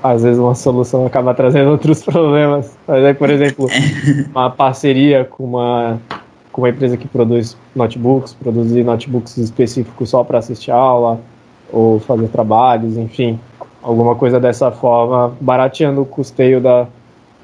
[0.04, 2.78] Às vezes uma solução acaba trazendo outros problemas.
[2.88, 3.68] Mas aí, por exemplo,
[4.34, 6.00] uma parceria com uma
[6.58, 11.20] com uma empresa que produz notebooks, produzir notebooks específicos só para assistir aula
[11.72, 13.40] ou fazer trabalhos, enfim,
[13.84, 16.88] alguma coisa dessa forma, barateando o custeio da,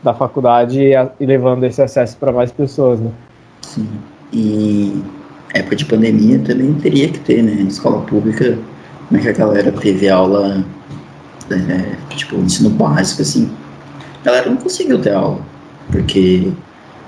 [0.01, 3.11] da faculdade e, a, e levando esse acesso para mais pessoas, né?
[3.61, 3.87] Sim.
[4.33, 5.03] E
[5.53, 7.53] época de pandemia também teria que ter, né?
[7.61, 8.57] Escola pública,
[9.07, 10.65] como é que a galera teve aula
[11.51, 13.49] é, tipo, ensino básico, assim,
[14.21, 15.41] a galera não conseguiu ter aula,
[15.91, 16.51] porque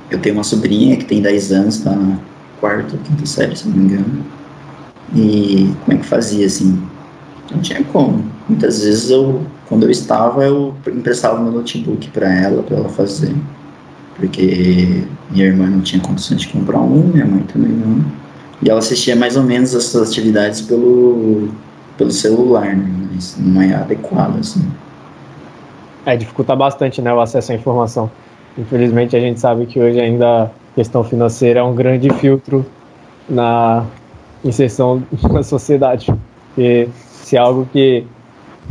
[0.10, 2.20] eu tenho uma sobrinha que tem 10 anos, tá na
[2.60, 4.26] quarta, quinta série, se não me engano,
[5.16, 6.82] e como é que fazia, assim,
[7.52, 8.24] não tinha como.
[8.50, 13.34] Muitas vezes eu, quando eu estava, eu emprestava meu notebook para ela, para ela fazer,
[14.16, 18.04] porque minha irmã não tinha condições de comprar um, minha mãe também não.
[18.62, 21.50] E ela assistia mais ou menos essas atividades pelo,
[21.98, 23.10] pelo celular, né?
[23.14, 24.66] mas não é adequado, assim.
[26.06, 28.10] É, dificulta bastante né, o acesso à informação.
[28.58, 32.66] Infelizmente, a gente sabe que hoje ainda a questão financeira é um grande filtro
[33.28, 33.84] na
[34.44, 36.14] inserção na sociedade.
[36.48, 38.06] Porque se é algo que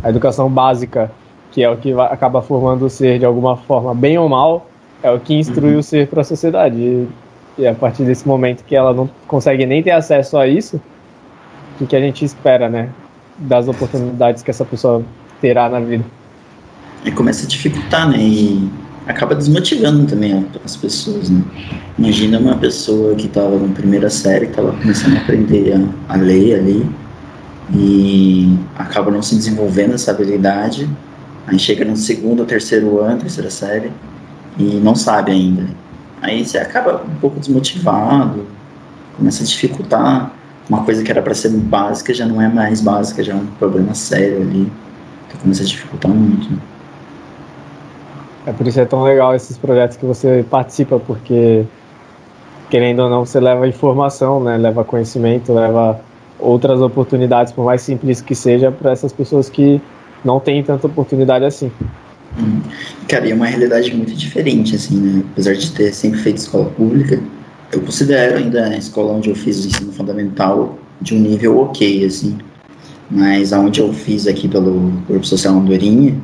[0.03, 1.11] a educação básica,
[1.51, 4.67] que é o que acaba formando o ser de alguma forma, bem ou mal,
[5.03, 5.81] é o que instrui uhum.
[5.81, 6.77] o ser para a sociedade.
[6.77, 7.09] E,
[7.59, 11.79] e, a partir desse momento que ela não consegue nem ter acesso a isso, o
[11.79, 12.89] que, que a gente espera, né?
[13.39, 15.03] Das oportunidades que essa pessoa
[15.41, 16.05] terá na vida.
[17.05, 18.19] E começa a dificultar, né?
[18.19, 18.71] E
[19.07, 21.43] acaba desmotivando também as pessoas, né?
[21.99, 26.61] Imagina uma pessoa que estava na primeira série, estava começando a aprender a, a ler
[26.61, 26.89] ali,
[27.73, 30.89] e acaba não se desenvolvendo essa habilidade,
[31.47, 33.91] aí chega no segundo, terceiro ano, terceira série,
[34.59, 35.67] e não sabe ainda.
[36.23, 38.47] Aí você acaba um pouco desmotivado,
[39.17, 40.33] começa a dificultar.
[40.69, 43.47] Uma coisa que era para ser básica já não é mais básica, já é um
[43.59, 44.73] problema sério ali.
[45.29, 46.49] Então começa a dificultar muito.
[48.47, 51.65] É por isso é tão legal esses projetos que você participa, porque
[52.71, 54.57] querendo ou não, você leva informação, né?
[54.57, 56.01] Leva conhecimento, leva
[56.39, 59.81] outras oportunidades, por mais simples que seja, para essas pessoas que
[60.25, 61.71] não têm tanta oportunidade assim.
[62.39, 62.61] Hum.
[63.09, 65.23] Cara, e é uma realidade muito diferente, assim, né?
[65.33, 67.21] Apesar de ter sempre feito escola pública,
[67.75, 72.05] eu considero ainda a escola onde eu fiz o ensino fundamental de um nível ok,
[72.05, 72.39] assim.
[73.11, 76.15] Mas aonde eu fiz aqui pelo Corpo Social Andorinha,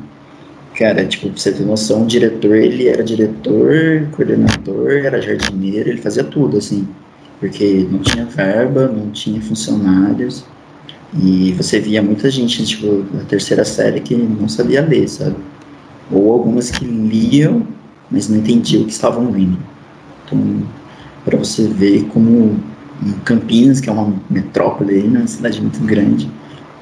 [0.75, 6.01] cara, tipo, pra você ter noção, o diretor, ele era diretor, coordenador, era jardineiro, ele
[6.01, 6.89] fazia tudo, assim.
[7.39, 10.45] Porque não tinha verba, não tinha funcionários.
[11.23, 15.37] E você via muita gente, tipo, da terceira série que não sabia ler, sabe?
[16.11, 17.67] ou algumas que liam,
[18.11, 19.59] mas não entendiam o que estavam lendo.
[20.25, 20.63] Então,
[21.25, 22.59] para você ver como
[23.25, 26.31] Campinas, que é uma metrópole aí, né, uma cidade muito grande,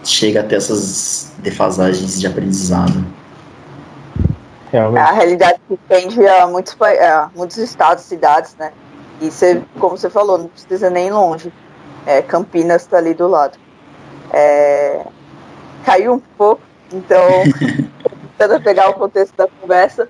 [0.05, 3.05] chega até essas defasagens de aprendizado.
[4.71, 5.03] Realmente.
[5.03, 8.73] A realidade que tende a muitos, a muitos estados, cidades, né?
[9.21, 11.53] E você, como você falou, não precisa nem ir longe.
[12.07, 13.59] É, Campinas está ali do lado.
[14.33, 15.05] É,
[15.85, 17.21] caiu um pouco, então
[18.37, 20.09] tentando pegar o contexto da conversa,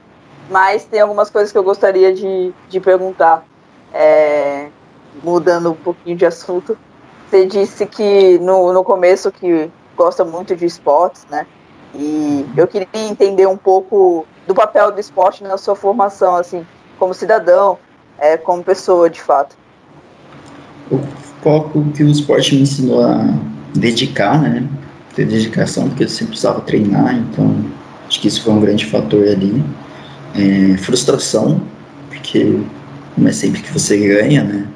[0.51, 3.45] mas tem algumas coisas que eu gostaria de, de perguntar,
[3.93, 4.69] é,
[5.23, 6.77] mudando um pouquinho de assunto.
[7.29, 11.47] Você disse que no, no começo que gosta muito de esportes, né?
[11.95, 16.67] E eu queria entender um pouco do papel do esporte na sua formação, assim,
[16.99, 17.79] como cidadão,
[18.19, 19.57] é, como pessoa, de fato.
[20.91, 20.99] O
[21.43, 23.35] foco que o esporte me ensinou a
[23.75, 24.67] dedicar, né?
[25.15, 27.65] Ter dedicação, porque eu sempre precisava treinar, então
[28.09, 29.63] Acho que isso foi um grande fator ali.
[30.35, 31.61] É, frustração,
[32.09, 32.59] porque
[33.19, 34.67] não é sempre que você ganha, né?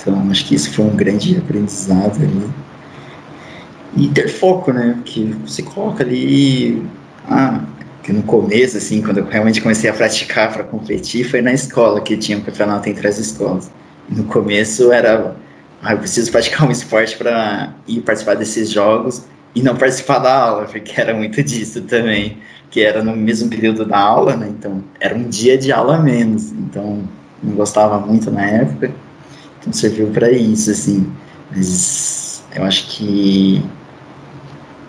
[0.00, 2.50] Então, acho que isso foi um grande aprendizado ali.
[3.96, 4.98] E ter foco, né?
[5.04, 6.82] Que você coloca ali.
[7.28, 7.62] Ah,
[8.02, 12.00] que no começo, assim, quando eu realmente comecei a praticar para competir, foi na escola,
[12.00, 13.70] que tinha um campeonato entre as escolas.
[14.08, 15.36] no começo era.
[15.82, 20.34] Ah, eu preciso praticar um esporte para ir participar desses jogos e não participar da
[20.34, 22.38] aula, porque era muito disso também,
[22.70, 24.48] que era no mesmo período da aula, né?
[24.48, 27.02] Então era um dia de aula menos, então
[27.42, 28.90] não gostava muito na época,
[29.60, 31.06] então serviu para isso, assim.
[31.50, 33.62] Mas eu acho que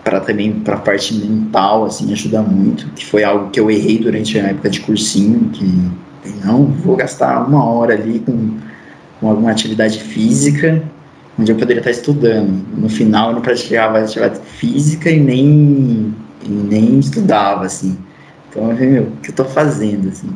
[0.04, 3.98] para também para a parte mental assim ajuda muito, que foi algo que eu errei
[3.98, 5.90] durante a época de cursinho, que
[6.44, 8.56] não vou gastar uma hora ali com,
[9.20, 10.82] com alguma atividade física
[11.38, 12.64] onde eu poderia estar estudando.
[12.76, 17.96] No final, eu não praticava atividade física e nem, e nem estudava, assim.
[18.48, 20.28] Então, eu falei, meu, o que eu estou fazendo, assim?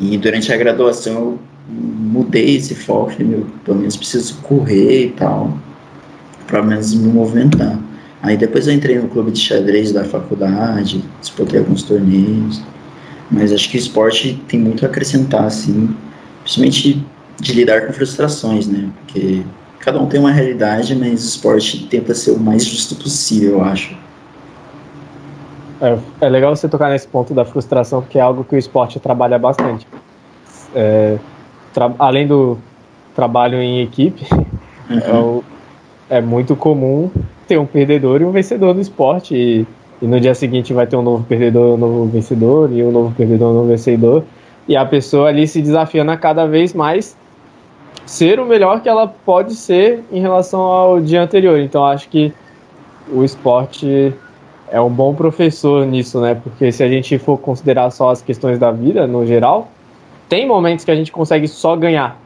[0.00, 1.38] E durante a graduação, eu
[1.68, 5.56] mudei esse foco, meu, pelo menos preciso correr e tal,
[6.46, 7.78] para menos me movimentar.
[8.22, 12.62] Aí depois eu entrei no clube de xadrez da faculdade, disputei alguns torneios,
[13.30, 15.94] mas acho que o esporte tem muito a acrescentar, assim,
[16.42, 17.06] principalmente
[17.38, 18.90] de lidar com frustrações, né?
[18.96, 19.42] Porque
[19.80, 23.64] cada um tem uma realidade, mas o esporte tenta ser o mais justo possível, eu
[23.64, 23.96] acho.
[25.80, 29.00] É, é legal você tocar nesse ponto da frustração, porque é algo que o esporte
[29.00, 29.86] trabalha bastante.
[30.74, 31.18] É,
[31.72, 32.58] tra além do
[33.14, 34.26] trabalho em equipe,
[34.90, 35.42] uhum.
[36.10, 37.10] é, é, muito comum
[37.48, 39.34] ter um perdedor e um vencedor no esporte.
[39.34, 39.66] E
[40.02, 43.14] e no dia seguinte vai ter um novo perdedor, um novo vencedor, e um novo
[43.14, 44.24] perdedor, um novo vencedor,
[44.66, 47.16] e a pessoa ali se desafiando a cada vez mais
[48.06, 51.58] ser o melhor que ela pode ser em relação ao dia anterior.
[51.58, 52.32] Então acho que
[53.12, 54.12] o esporte
[54.70, 56.34] é um bom professor nisso, né?
[56.34, 59.68] Porque se a gente for considerar só as questões da vida no geral,
[60.28, 62.18] tem momentos que a gente consegue só ganhar.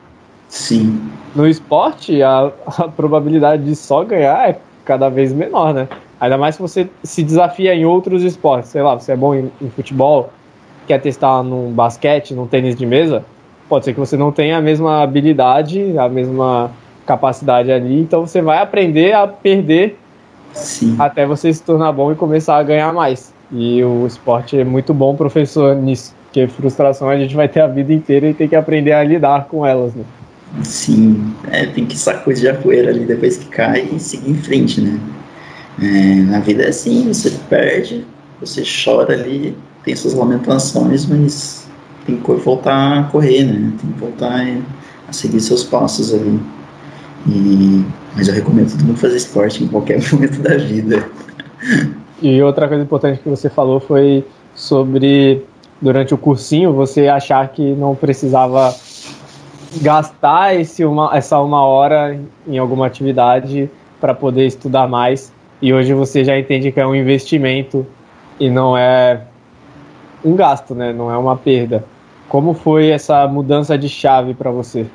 [0.49, 1.01] Sim.
[1.35, 5.89] No esporte, a, a probabilidade de só ganhar é cada vez menor, né?
[6.21, 8.71] Ainda mais se você se desafia em outros esportes.
[8.71, 10.31] Sei lá, você é bom em, em futebol,
[10.87, 13.25] quer testar num basquete, num tênis de mesa,
[13.69, 16.71] pode ser que você não tenha a mesma habilidade, a mesma
[17.07, 19.99] capacidade ali, então você vai aprender a perder
[20.55, 20.97] Sim.
[20.99, 23.33] até você se tornar bom e começar a ganhar mais.
[23.53, 27.67] E o esporte é muito bom professor nisso, porque frustração a gente vai ter a
[27.67, 30.05] vida inteira e tem que aprender a lidar com elas, né?
[30.63, 34.81] Sim, é, tem que sacudir a poeira ali depois que cai e seguir em frente,
[34.81, 34.99] né?
[35.83, 38.07] É, na vida é assim, você perde,
[38.41, 41.67] você chora ali, tem suas lamentações, mas
[42.07, 43.73] tem que voltar a correr, né?
[43.81, 44.47] Tem que voltar
[45.09, 46.41] a seguir seus passos ali.
[47.27, 47.85] E,
[48.15, 51.09] mas eu recomendo todo mundo fazer esporte em qualquer momento da vida.
[52.23, 55.45] E outra coisa importante que você falou foi sobre
[55.81, 58.75] durante o cursinho você achar que não precisava
[59.83, 63.69] gastar esse uma, essa uma hora em alguma atividade
[64.01, 65.33] para poder estudar mais.
[65.61, 67.87] E hoje você já entende que é um investimento
[68.39, 69.23] e não é
[70.25, 70.93] um gasto, né?
[70.93, 71.85] Não é uma perda.
[72.29, 74.87] Como foi essa mudança de chave para você?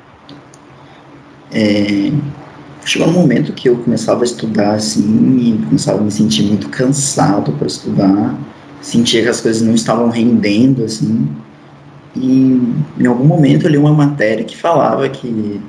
[1.52, 2.12] É,
[2.90, 6.68] chegou um momento que eu começava a estudar assim e começava a me sentir muito
[6.70, 8.36] cansado para estudar,
[8.82, 11.28] sentia que as coisas não estavam rendendo assim.
[12.16, 12.60] E
[12.98, 15.60] em algum momento eu li uma matéria que falava que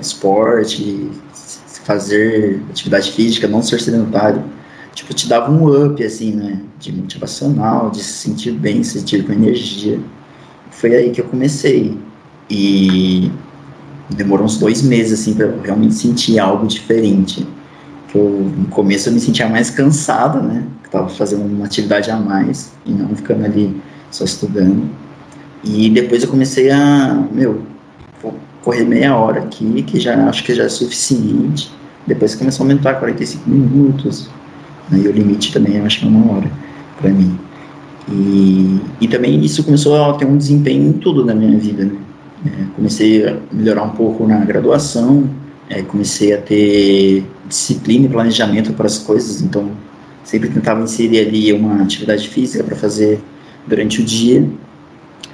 [0.00, 1.10] esporte,
[1.84, 4.42] fazer atividade física, não ser sedentário,
[4.94, 9.22] tipo, te dava um up, assim, né, de motivacional, de se sentir bem, se sentir
[9.26, 10.00] com energia.
[10.70, 11.98] Foi aí que eu comecei.
[12.48, 13.30] E
[14.10, 17.46] demorou uns dois meses, assim, para realmente sentir algo diferente.
[18.08, 22.10] Que eu, no começo eu me sentia mais cansado, né, que tava fazendo uma atividade
[22.10, 23.80] a mais e não ficando ali
[24.10, 24.88] só estudando.
[25.62, 27.62] E depois eu comecei a, meu,
[28.22, 31.72] vou correr meia hora aqui, que já acho que já é suficiente.
[32.06, 34.28] Depois começou a aumentar 45 minutos.
[34.90, 36.50] Né, e o limite também eu acho que é uma hora
[37.00, 37.38] para mim.
[38.06, 41.96] E, e também isso começou a ter um desempenho em tudo na minha vida, né?
[42.46, 45.28] É, comecei a melhorar um pouco na graduação,
[45.68, 49.70] é, comecei a ter disciplina e planejamento para as coisas, então
[50.22, 53.20] sempre tentava inserir ali uma atividade física para fazer
[53.66, 54.46] durante o dia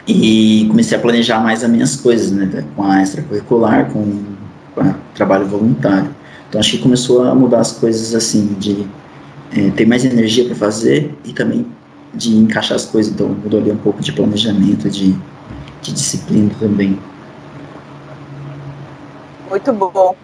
[0.06, 4.22] e comecei a planejar mais as minhas coisas, né, com a extracurricular, com,
[4.74, 6.10] com o trabalho voluntário.
[6.48, 8.86] Então acho que começou a mudar as coisas assim, de
[9.52, 11.66] é, ter mais energia para fazer e também
[12.12, 13.12] de encaixar as coisas.
[13.12, 15.14] Então mudou ali um pouco de planejamento, de,
[15.80, 17.00] de disciplina também.
[19.48, 20.14] Muito bom.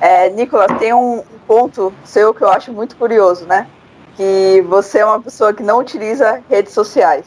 [0.00, 3.68] É, Nicolas, tem um ponto seu que eu acho muito curioso, né?
[4.16, 7.26] Que você é uma pessoa que não utiliza redes sociais.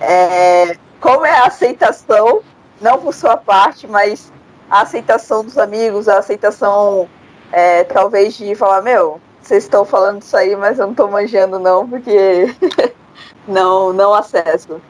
[0.00, 2.42] É, como é a aceitação,
[2.80, 4.32] não por sua parte, mas
[4.70, 7.08] a aceitação dos amigos, a aceitação
[7.50, 11.58] é, talvez de falar, meu, vocês estão falando isso aí, mas eu não estou manjando
[11.58, 12.54] não, porque
[13.46, 14.80] não, não acesso.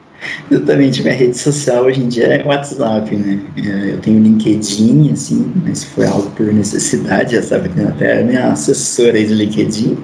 [0.49, 3.39] Exatamente, minha rede social hoje em dia é WhatsApp, né?
[3.57, 8.23] É, eu tenho LinkedIn, assim, mas foi algo por necessidade, já sabe, tem até a
[8.23, 9.97] minha assessora aí do LinkedIn.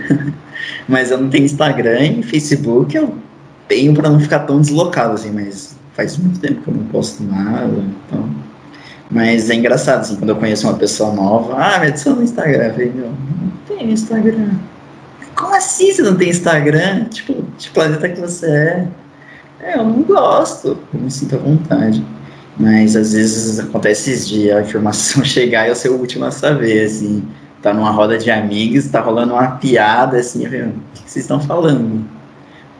[0.88, 3.14] mas eu não tenho Instagram e Facebook, eu
[3.68, 7.22] tenho para não ficar tão deslocado, assim, mas faz muito tempo que eu não posto
[7.22, 8.46] nada, então...
[9.08, 12.64] Mas é engraçado, assim, quando eu conheço uma pessoa nova, ah, me adiciona no Instagram.
[12.64, 14.50] Eu falei, meu, não tenho Instagram.
[15.36, 17.04] Como assim você não tem Instagram?
[17.04, 18.88] Tipo, de planeta que você é.
[19.66, 22.06] É, eu não gosto, eu me sinto à vontade.
[22.56, 26.86] Mas às vezes acontece de a informação chegar e eu ser o último a saber,
[26.86, 27.24] assim.
[27.60, 31.40] Tá numa roda de amigos, tá rolando uma piada, assim, eu o que vocês estão
[31.40, 32.04] falando?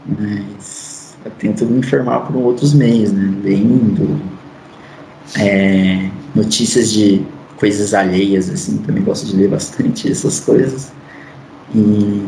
[0.07, 3.35] Mas eu tento me informar por outros meios, né?
[3.43, 4.21] Lendo,
[5.41, 7.27] é, notícias de
[7.57, 10.93] coisas alheias, assim, também gosto de ler bastante essas coisas.
[11.75, 12.25] E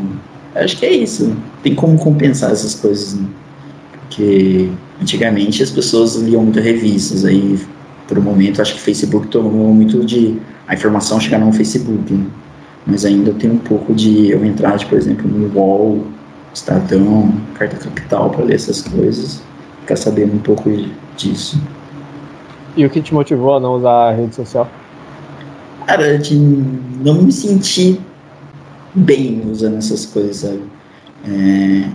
[0.55, 1.33] acho que é isso.
[1.63, 3.25] Tem como compensar essas coisas, né?
[4.09, 7.59] Porque antigamente as pessoas liam muitas revistas, aí
[8.07, 10.35] por um momento acho que o Facebook tomou muito de
[10.67, 12.25] a informação chegar no Facebook, né?
[12.87, 16.07] Mas ainda tem um pouco de eu entrar, por exemplo, no UOL,
[16.51, 19.43] Estadão, Carta Capital para ler essas coisas,
[19.81, 20.71] ficar sabendo um pouco
[21.15, 21.61] disso.
[22.75, 24.67] E o que te motivou a não usar a rede social?
[25.85, 27.99] Cara, de não me sentir
[28.95, 30.61] bem usando essas coisas, sabe?
[31.27, 31.89] É,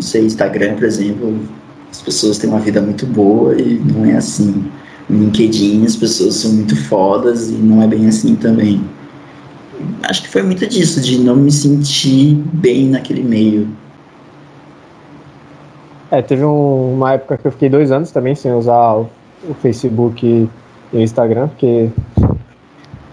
[0.00, 1.38] não sei, Instagram, por exemplo,
[1.90, 4.64] as pessoas têm uma vida muito boa e não é assim.
[5.10, 8.80] No LinkedIn as pessoas são muito fodas e não é bem assim também.
[10.04, 13.68] Acho que foi muito disso, de não me sentir bem naquele meio.
[16.10, 19.10] É, teve um, uma época que eu fiquei dois anos também sem usar o,
[19.48, 20.48] o Facebook e
[20.96, 21.90] o Instagram, porque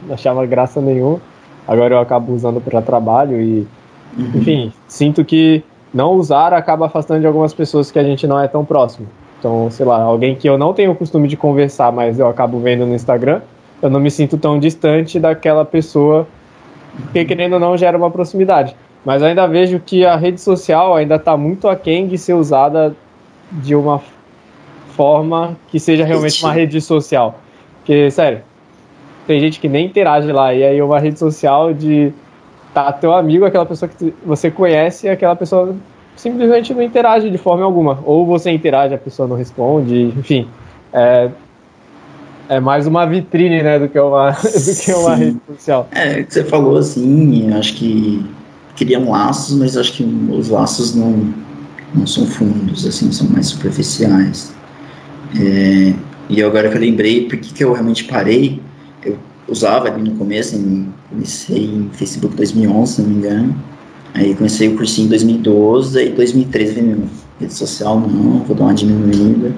[0.05, 1.19] não achava graça nenhuma.
[1.67, 3.67] Agora eu acabo usando para trabalho e,
[4.17, 4.31] uhum.
[4.35, 5.63] enfim, sinto que
[5.97, 9.07] não usar acaba afastando de algumas pessoas que a gente não é tão próximo.
[9.39, 12.59] Então, sei lá, alguém que eu não tenho o costume de conversar, mas eu acabo
[12.59, 13.41] vendo no Instagram,
[13.81, 16.27] eu não me sinto tão distante daquela pessoa,
[17.01, 18.75] porque querendo ou não gera uma proximidade.
[19.03, 22.95] Mas ainda vejo que a rede social ainda está muito aquém de ser usada
[23.51, 23.99] de uma
[24.95, 27.39] forma que seja realmente uma rede social.
[27.79, 28.41] Porque, sério,
[29.25, 32.13] tem gente que nem interage lá, e aí uma rede social de
[32.85, 35.75] tá teu amigo, aquela pessoa que você conhece, e aquela pessoa
[36.15, 37.99] simplesmente não interage de forma alguma.
[38.05, 40.47] Ou você interage, a pessoa não responde, enfim.
[40.93, 41.29] É,
[42.47, 45.87] é mais uma vitrine, né, do que uma, do que uma rede social.
[45.91, 48.23] É, que você falou assim, acho que
[48.75, 51.33] criam laços, mas acho que os laços não,
[51.95, 54.53] não são fundos, assim, são mais superficiais.
[55.35, 55.93] É,
[56.29, 58.61] e agora que eu lembrei, por que, que eu realmente parei,
[59.03, 59.17] eu
[59.47, 63.55] usava ali no começo, em, comecei em Facebook 2011, se não me engano.
[64.13, 68.73] Aí comecei o cursinho em 2012, aí 2013 veio rede social, não, vou dar uma
[68.73, 69.53] diminuída.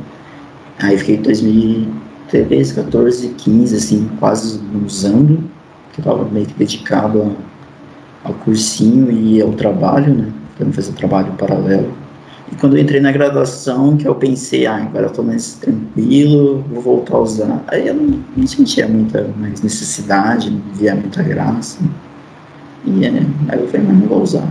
[0.79, 5.43] Aí fiquei 2013, 14, 15, assim, quase usando,
[5.93, 7.35] que eu tava meio que dedicado
[8.23, 11.93] ao cursinho e ao trabalho, né, não fazer trabalho paralelo.
[12.51, 16.63] E quando eu entrei na graduação, que eu pensei, ah, agora eu tô mais tranquilo,
[16.69, 17.63] vou voltar a usar.
[17.67, 21.79] Aí eu não, não sentia muita mais necessidade, não via muita graça.
[22.85, 23.09] E é,
[23.49, 24.47] aí eu falei, mas não vou usar.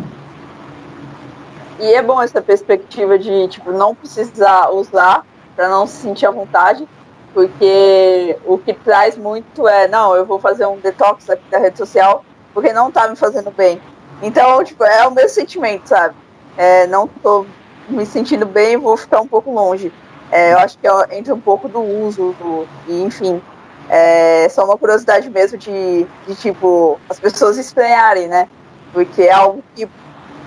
[1.80, 5.24] E é bom essa perspectiva de, tipo, não precisar usar
[5.54, 6.86] para não se sentir à vontade,
[7.34, 11.78] porque o que traz muito é, não, eu vou fazer um detox aqui da rede
[11.78, 12.24] social,
[12.54, 13.80] porque não tá me fazendo bem.
[14.22, 16.14] Então, tipo, é o mesmo sentimento, sabe?
[16.56, 17.46] É, não tô
[17.88, 19.92] me sentindo bem, vou ficar um pouco longe.
[20.30, 23.40] É, eu acho que é, entra um pouco do uso, do, e, enfim.
[23.88, 28.46] É só uma curiosidade mesmo de, de, tipo, as pessoas estranharem, né?
[28.92, 29.88] Porque é algo que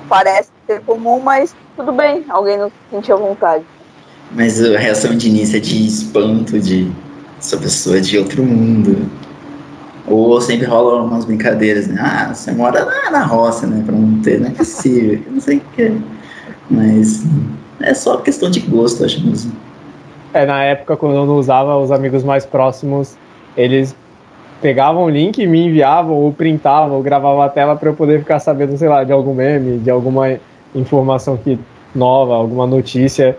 [0.07, 3.65] parece ser comum, mas tudo bem, alguém não se sentir à vontade.
[4.31, 6.91] Mas a reação de início é de espanto, de
[7.39, 9.09] essa pessoa de outro mundo.
[10.07, 11.99] Ou sempre rola umas brincadeiras, né?
[11.99, 13.81] Ah, você mora na, na roça, né?
[13.85, 15.19] Pra não ter, não é possível.
[15.29, 16.01] não sei o que.
[16.71, 17.23] Mas
[17.81, 19.51] é só questão de gosto, acho mesmo.
[20.33, 23.17] É, na época, quando eu não usava, os amigos mais próximos,
[23.57, 23.93] eles
[24.61, 28.39] pegavam o link, me enviavam, ou printavam, ou gravavam a tela para eu poder ficar
[28.39, 30.37] sabendo, sei lá, de algum meme, de alguma
[30.73, 31.59] informação que
[31.93, 33.37] nova, alguma notícia,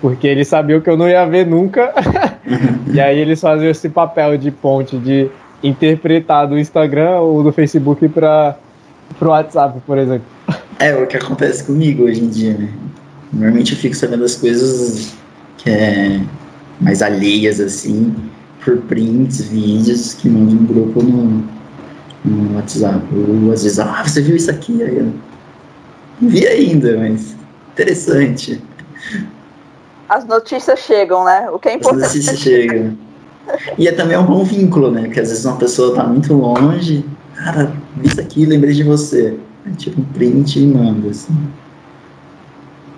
[0.00, 1.94] porque eles sabiam que eu não ia ver nunca.
[2.92, 5.30] e aí eles faziam esse papel de ponte, de
[5.62, 8.56] interpretar do Instagram ou do Facebook para
[9.18, 10.26] o WhatsApp, por exemplo.
[10.78, 12.68] É o que acontece comigo hoje em dia, né?
[13.32, 15.14] Normalmente eu fico sabendo as coisas
[15.58, 16.20] que é
[16.80, 18.14] mais alheias, assim,
[18.64, 21.44] por prints, vídeos que mandam um grupo no,
[22.24, 23.04] no WhatsApp.
[23.12, 24.82] Ou às vezes, ah, você viu isso aqui?
[24.82, 25.12] Aí eu
[26.20, 27.34] não vi ainda, mas
[27.72, 28.62] interessante.
[30.08, 31.48] As notícias chegam, né?
[31.50, 32.04] O que é importante.
[32.04, 32.96] As notícias chegam.
[33.76, 35.02] E é também um bom vínculo, né?
[35.02, 37.04] Porque às vezes uma pessoa tá muito longe,
[37.34, 39.36] cara, vi isso aqui, lembrei de você.
[39.66, 41.34] É tipo um print e manda, assim.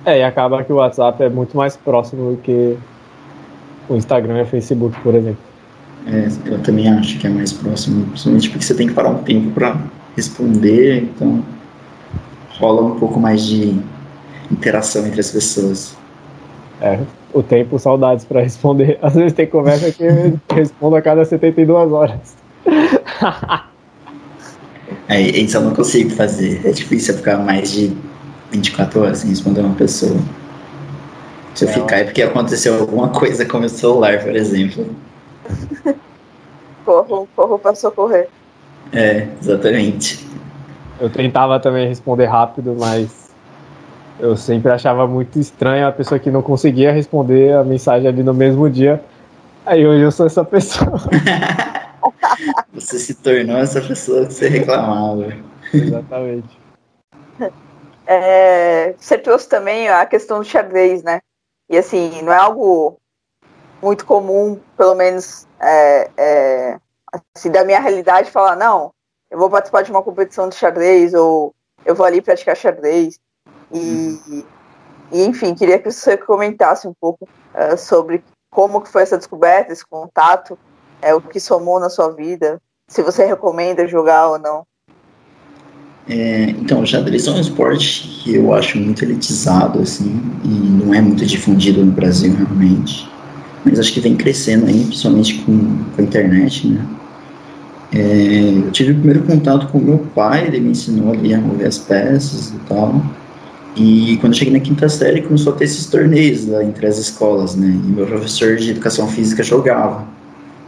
[0.05, 2.77] É, e acaba que o WhatsApp é muito mais próximo do que
[3.89, 5.39] o Instagram e o Facebook, por exemplo.
[6.07, 9.23] É, eu também acho que é mais próximo, principalmente porque você tem que parar um
[9.25, 9.77] tempo para
[10.17, 11.43] responder, então
[12.59, 13.81] rola um pouco mais de
[14.51, 15.97] interação entre as pessoas.
[16.81, 17.01] É,
[17.33, 18.99] o tempo, saudades para responder.
[19.03, 22.37] Às vezes tem conversa que eu respondo a cada 72 horas.
[25.09, 26.61] É, isso eu não consigo fazer.
[26.65, 27.97] É difícil ficar mais de
[28.51, 30.17] 24 horas sem responder uma pessoa.
[31.55, 34.87] Se eu é, ficar é porque aconteceu alguma coisa com o meu celular, por exemplo.
[36.85, 38.29] corro, corro para socorrer.
[38.93, 40.27] É, exatamente.
[41.01, 43.31] Eu tentava também responder rápido, mas
[44.19, 48.33] eu sempre achava muito estranho a pessoa que não conseguia responder a mensagem ali no
[48.33, 49.03] mesmo dia.
[49.65, 51.01] Aí hoje eu sou essa pessoa.
[52.73, 55.27] Você se tornou essa pessoa que você reclamava.
[55.73, 56.59] Exatamente.
[58.09, 61.21] É, você trouxe também a questão do xadrez, né?
[61.69, 63.01] E assim, não é algo
[63.83, 66.79] muito comum, pelo menos é, é,
[67.35, 68.93] assim, da minha realidade, falar, não,
[69.31, 73.19] eu vou participar de uma competição de xadrez, ou eu vou ali praticar xadrez.
[73.73, 74.45] E,
[75.11, 79.73] e, enfim, queria que você comentasse um pouco uh, sobre como que foi essa descoberta,
[79.73, 80.59] esse contato,
[81.01, 84.67] é o que somou na sua vida, se você recomenda jogar ou não.
[86.09, 90.95] É, então, o xadrez é um esporte que eu acho muito elitizado, assim, e não
[90.95, 93.11] é muito difundido no Brasil, realmente.
[93.65, 95.59] Mas acho que vem crescendo aí, principalmente com,
[95.95, 96.87] com a internet, né?
[97.93, 101.67] É, eu tive o primeiro contato com meu pai, ele me ensinou ali a mover
[101.67, 103.03] as peças e tal.
[103.77, 106.99] E quando eu cheguei na quinta série, começou a ter esses torneios lá entre as
[106.99, 107.67] escolas, né?
[107.67, 110.07] E meu professor de educação física jogava.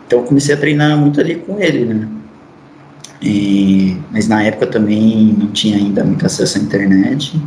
[0.09, 2.09] Então eu comecei a treinar muito ali com ele, né?
[3.21, 7.39] E, mas na época também não tinha ainda muito acesso à internet.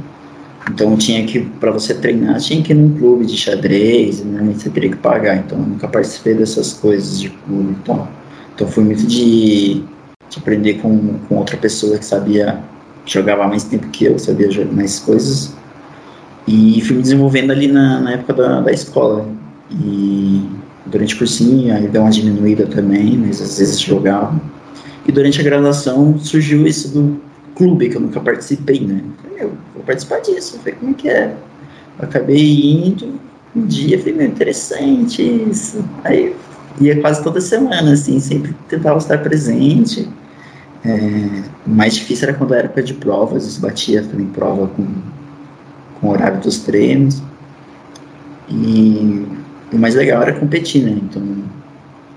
[0.70, 4.53] Então tinha que, para você treinar, tinha que ir num clube de xadrez, né?
[4.55, 5.38] Você teria que pagar.
[5.38, 8.07] Então eu nunca participei dessas coisas de clube e tal.
[8.53, 9.84] Então fui muito de,
[10.30, 12.62] de aprender com, com outra pessoa que sabia,
[13.03, 15.55] que jogava mais tempo que eu, sabia jogar mais coisas.
[16.47, 19.28] E fui me desenvolvendo ali na, na época da, da escola.
[19.72, 20.61] E
[20.91, 24.39] durante o cursinho, aí deu uma diminuída também, mas às vezes jogava.
[25.07, 27.19] E durante a graduação surgiu isso do
[27.55, 29.01] clube, que eu nunca participei, né?
[29.21, 31.33] Falei, meu, vou participar disso, ver como é que é.
[31.97, 33.19] Eu acabei indo,
[33.55, 35.83] um dia, falei, meu, interessante isso.
[36.03, 36.35] Aí
[36.79, 40.07] ia quase toda semana, assim, sempre tentava estar presente.
[40.83, 44.87] É, mais difícil era quando era época de provas, isso batia também prova com,
[45.99, 47.21] com o horário dos treinos.
[48.49, 49.25] E
[49.72, 50.97] o mais legal era competir, né?
[51.01, 51.22] Então,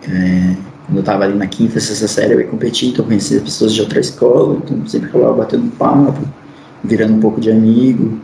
[0.02, 3.40] é, quando eu estava ali na quinta, sexta série, eu ia competir, então eu conhecia
[3.40, 6.20] pessoas de outra escola, então sempre acabava batendo papo,
[6.82, 8.20] virando um pouco de amigo.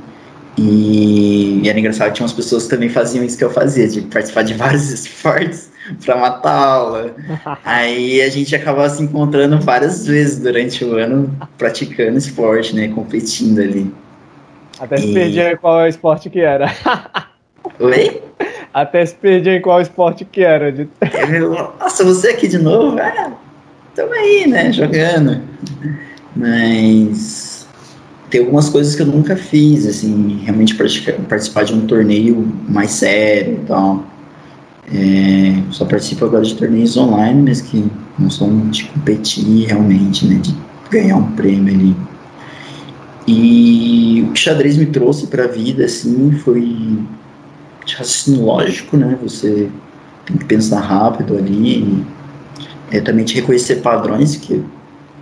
[0.59, 3.89] E, e era engraçado que tinha umas pessoas que também faziam isso que eu fazia,
[3.89, 5.71] de participar de vários esportes
[6.05, 7.15] para matar aula.
[7.65, 12.89] Aí a gente acabava se encontrando várias vezes durante o ano praticando esporte, né?
[12.89, 13.91] Competindo ali.
[14.79, 15.15] Até se e...
[15.15, 16.71] perdia qual esporte que era.
[17.81, 18.23] Oi?
[18.73, 20.71] Até se perdia em qual esporte que era.
[20.71, 20.89] De...
[21.81, 22.99] Nossa, você aqui de novo?
[22.99, 23.33] É,
[23.95, 24.73] tamo aí, né?
[24.73, 25.41] Jogando.
[26.37, 27.67] Mas
[28.31, 30.75] tem algumas coisas que eu nunca fiz, assim, realmente
[31.29, 34.05] participar de um torneio mais sério e tal.
[34.93, 37.85] É, só participo agora de torneios online, mas que
[38.19, 40.37] não são de competir realmente, né?
[40.37, 40.55] De
[40.91, 41.97] ganhar um prêmio ali.
[43.27, 46.99] E o que xadrez me trouxe para a vida, assim, foi
[47.85, 49.19] de raciocínio lógico, né?
[49.23, 49.69] Você
[50.27, 52.07] tem que pensar rápido ali e
[52.91, 54.63] é, também de reconhecer padrões que,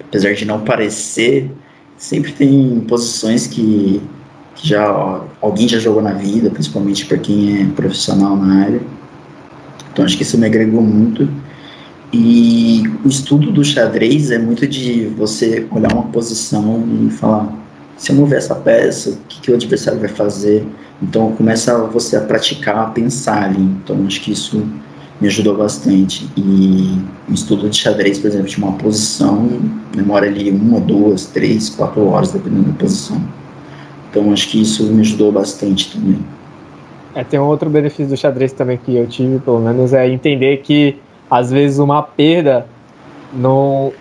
[0.00, 1.50] apesar de não parecer,
[1.96, 4.00] sempre tem posições que,
[4.54, 8.80] que já alguém já jogou na vida, principalmente para quem é profissional na área.
[9.92, 11.28] Então acho que isso me agregou muito.
[12.12, 17.52] E o estudo do xadrez é muito de você olhar uma posição e falar:
[17.98, 20.64] se eu mover essa peça, o que, que o adversário vai fazer?
[21.02, 23.60] Então começa você a praticar, a pensar ali.
[23.60, 24.64] Então acho que isso
[25.20, 26.28] me ajudou bastante.
[26.36, 29.48] E o estudo de xadrez, por exemplo, de uma posição,
[29.92, 33.20] demora ali uma, duas, três, quatro horas, dependendo da posição.
[34.10, 36.18] Então acho que isso me ajudou bastante também.
[37.16, 40.58] É, tem um outro benefício do xadrez também que eu tive, pelo menos, é entender
[40.58, 40.96] que
[41.28, 42.64] às vezes uma perda
[43.32, 43.92] não,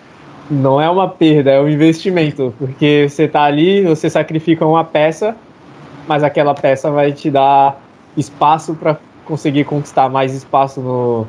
[0.50, 5.36] não é uma perda, é um investimento, porque você está ali, você sacrifica uma peça,
[6.06, 7.80] mas aquela peça vai te dar
[8.16, 11.26] espaço para conseguir conquistar mais espaço no,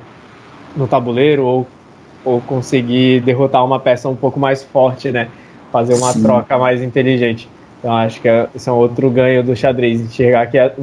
[0.76, 1.68] no tabuleiro ou,
[2.24, 5.28] ou conseguir derrotar uma peça um pouco mais forte, né?
[5.72, 6.24] Fazer uma Sim.
[6.24, 7.50] troca mais inteligente.
[7.80, 10.74] Então acho que é, esse é um outro ganho do xadrez, enxergar que é,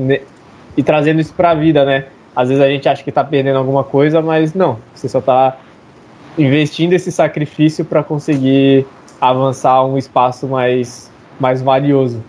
[0.76, 2.04] e trazendo isso para a vida, né?
[2.34, 5.56] Às vezes a gente acha que está perdendo alguma coisa, mas não, você só está
[6.38, 8.86] investindo esse sacrifício para conseguir
[9.20, 11.10] avançar um espaço mais,
[11.40, 12.22] mais valioso.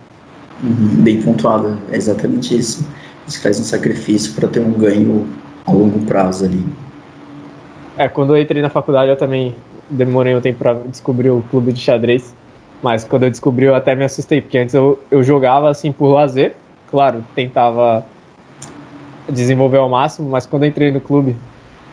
[0.62, 2.86] Uhum, bem pontuado, é exatamente isso.
[3.26, 5.26] Você faz um sacrifício para ter um ganho
[5.66, 6.64] a longo prazo ali.
[7.96, 9.54] É, quando eu entrei na faculdade eu também
[9.90, 12.34] demorei um tempo para descobrir o clube de xadrez,
[12.82, 16.08] mas quando eu descobri eu até me assustei, porque antes eu, eu jogava assim por
[16.08, 16.54] lazer,
[16.90, 18.04] claro, tentava
[19.28, 21.36] desenvolver ao máximo, mas quando eu entrei no clube,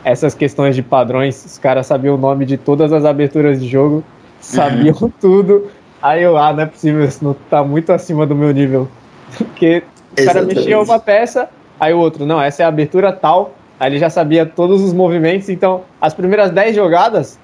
[0.05, 4.03] essas questões de padrões, os caras sabiam o nome de todas as aberturas de jogo,
[4.39, 5.11] sabiam uhum.
[5.19, 5.67] tudo.
[5.99, 8.87] Aí eu, ah, não é possível, isso não tá muito acima do meu nível.
[9.35, 9.81] Porque
[10.11, 11.49] o cara mexia uma peça,
[11.79, 14.93] aí o outro, não, essa é a abertura tal, aí ele já sabia todos os
[14.93, 17.39] movimentos, então as primeiras 10 jogadas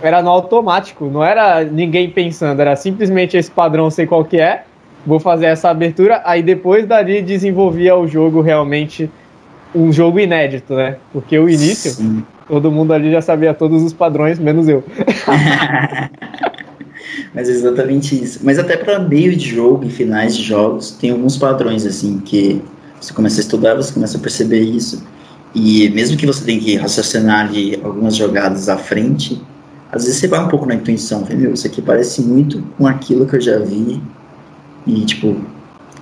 [0.00, 4.62] era no automático, não era ninguém pensando, era simplesmente esse padrão, sei qual que é,
[5.04, 9.10] vou fazer essa abertura, aí depois dali desenvolvia o jogo realmente
[9.76, 10.96] um jogo inédito, né?
[11.12, 12.24] Porque o início, Sim.
[12.48, 14.82] todo mundo ali já sabia todos os padrões, menos eu.
[17.34, 18.40] Mas é exatamente isso.
[18.42, 22.62] Mas até para meio de jogo e finais de jogos, tem alguns padrões, assim, que
[22.98, 25.04] você começa a estudar, você começa a perceber isso.
[25.54, 29.40] E mesmo que você tenha que raciocinar ali algumas jogadas à frente,
[29.92, 33.26] às vezes você vai um pouco na intuição, meu, isso aqui parece muito com aquilo
[33.26, 34.00] que eu já vi.
[34.86, 35.36] E, tipo,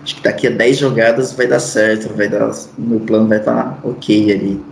[0.04, 3.38] acho que daqui a 10 jogadas vai dar certo, vai dar, o meu plano vai
[3.38, 4.62] estar tá ok ali.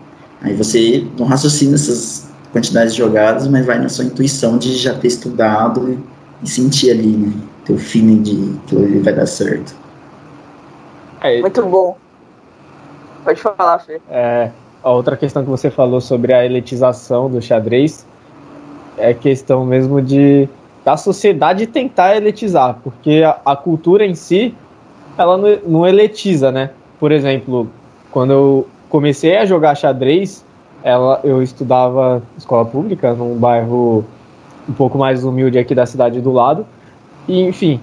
[0.42, 4.94] Aí você não raciocina essas quantidades de jogadas, mas vai na sua intuição de já
[4.94, 7.32] ter estudado e, e sentir ali, né?
[7.64, 9.74] Ter o feeling de que ele vai dar certo.
[11.22, 11.96] É, Muito bom.
[13.24, 14.00] Pode falar, Fê.
[14.10, 14.50] É,
[14.82, 18.04] a outra questão que você falou sobre a elitização do xadrez
[18.98, 20.48] é questão mesmo de
[20.84, 24.52] da sociedade tentar elitizar, porque a, a cultura em si
[25.16, 26.70] ela não, não eletiza, né?
[26.98, 27.68] Por exemplo,
[28.10, 30.44] quando eu comecei a jogar xadrez,
[30.82, 34.04] ela, eu estudava escola pública num bairro
[34.68, 36.66] um pouco mais humilde aqui da cidade do lado.
[37.28, 37.80] E, enfim,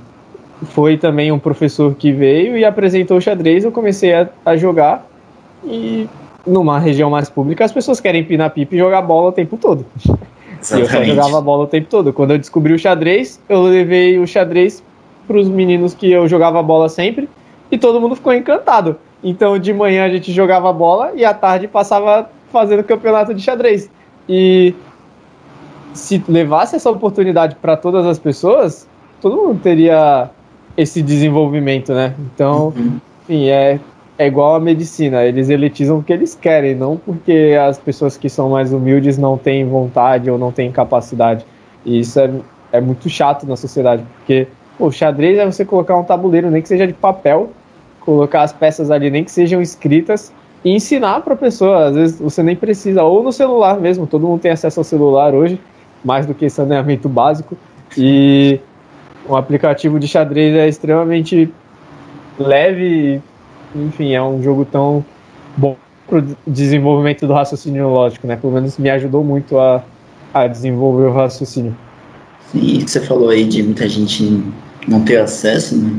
[0.66, 3.64] foi também um professor que veio e apresentou o xadrez.
[3.64, 5.06] Eu comecei a, a jogar
[5.64, 6.08] e
[6.46, 9.86] numa região mais pública as pessoas querem pinar pipa e jogar bola o tempo todo.
[9.98, 10.30] Exatamente.
[10.62, 12.12] E eu só jogava bola o tempo todo.
[12.12, 14.84] Quando eu descobri o xadrez, eu levei o xadrez
[15.30, 17.30] para os meninos que eu jogava bola sempre
[17.72, 18.96] e todo mundo ficou encantado.
[19.24, 23.92] Então de manhã a gente jogava bola e à tarde passava fazendo campeonato de xadrez.
[24.28, 24.74] E
[25.94, 28.88] se levasse essa oportunidade para todas as pessoas,
[29.22, 30.32] todo mundo teria
[30.76, 32.16] esse desenvolvimento, né?
[32.34, 32.74] Então,
[33.24, 33.80] enfim, é,
[34.18, 38.30] é igual a medicina, eles elitizam o que eles querem, não porque as pessoas que
[38.30, 41.46] são mais humildes não têm vontade ou não têm capacidade.
[41.86, 42.32] E isso é,
[42.72, 44.48] é muito chato na sociedade, porque
[44.80, 47.52] o xadrez é você colocar um tabuleiro, nem que seja de papel,
[48.00, 50.32] colocar as peças ali, nem que sejam escritas,
[50.64, 51.88] e ensinar para a pessoa.
[51.88, 55.36] Às vezes você nem precisa, ou no celular mesmo, todo mundo tem acesso ao celular
[55.36, 55.60] hoje,
[56.04, 57.58] mais do que saneamento básico.
[57.98, 58.60] E
[59.28, 61.52] o aplicativo de xadrez é extremamente
[62.40, 63.22] leve,
[63.76, 65.04] enfim, é um jogo tão
[65.58, 65.76] bom
[66.08, 68.36] para o desenvolvimento do raciocínio lógico, né?
[68.36, 69.84] Pelo menos me ajudou muito a,
[70.34, 71.76] a desenvolver o raciocínio.
[72.52, 74.44] Sim, você falou aí de muita gente
[74.88, 75.92] não ter acesso, né?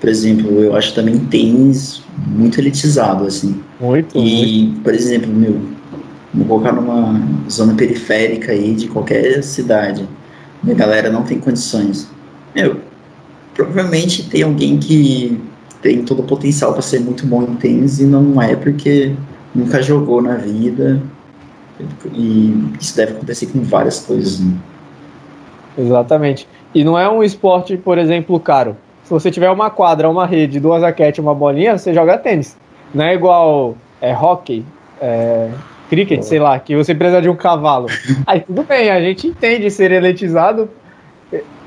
[0.00, 3.60] Por exemplo, eu acho também tênis muito elitizado, assim.
[3.78, 4.16] Muito.
[4.16, 4.80] E, muito.
[4.80, 5.60] por exemplo, meu,
[6.32, 7.20] vou colocar numa
[7.50, 10.08] zona periférica aí de qualquer cidade.
[10.68, 12.08] A galera não tem condições.
[12.54, 12.80] Meu,
[13.54, 15.38] provavelmente tem alguém que
[15.82, 19.14] tem todo o potencial para ser muito bom em tênis e não é porque
[19.54, 21.00] nunca jogou na vida.
[22.12, 24.40] E isso deve acontecer com várias coisas.
[24.40, 24.54] Né?
[25.78, 26.46] Exatamente.
[26.74, 28.76] E não é um esporte, por exemplo, caro.
[29.04, 32.56] Se você tiver uma quadra, uma rede, duas raquetes, uma bolinha, você joga tênis.
[32.94, 34.64] Não é igual é, hockey,
[35.00, 35.48] é,
[35.88, 37.88] cricket, sei lá, que você precisa de um cavalo.
[38.26, 40.70] Aí tudo bem, a gente entende ser eletizado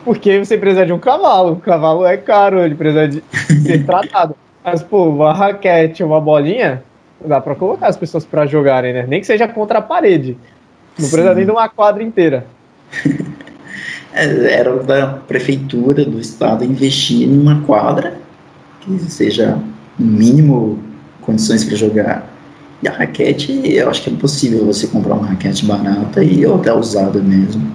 [0.04, 1.54] porque você precisa de um cavalo.
[1.54, 3.24] O cavalo é caro, ele precisa de
[3.62, 4.36] ser tratado.
[4.64, 6.84] Mas, pô, uma raquete, uma bolinha,
[7.24, 9.06] dá pra colocar as pessoas para jogarem, né?
[9.08, 10.38] Nem que seja contra a parede.
[10.98, 11.36] Não precisa Sim.
[11.36, 12.46] nem de uma quadra inteira.
[14.14, 18.20] É, era da prefeitura do estado investir numa quadra
[18.80, 19.58] que seja
[19.98, 20.80] mínimo
[21.22, 22.30] condições para jogar.
[22.84, 26.56] E a raquete, eu acho que é impossível você comprar uma raquete barata e ou
[26.56, 27.66] até usada mesmo.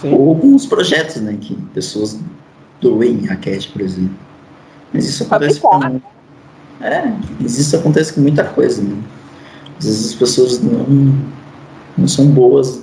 [0.00, 0.14] Sim.
[0.14, 2.18] Ou alguns projetos, né, que pessoas
[2.80, 4.16] doem raquete, por exemplo.
[4.92, 6.00] Mas isso acontece com...
[6.80, 8.96] É, mas isso acontece com muita coisa, né?
[9.78, 11.14] Às vezes as pessoas não,
[11.96, 12.80] não são boas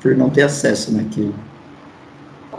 [0.00, 1.34] por não ter acesso naquilo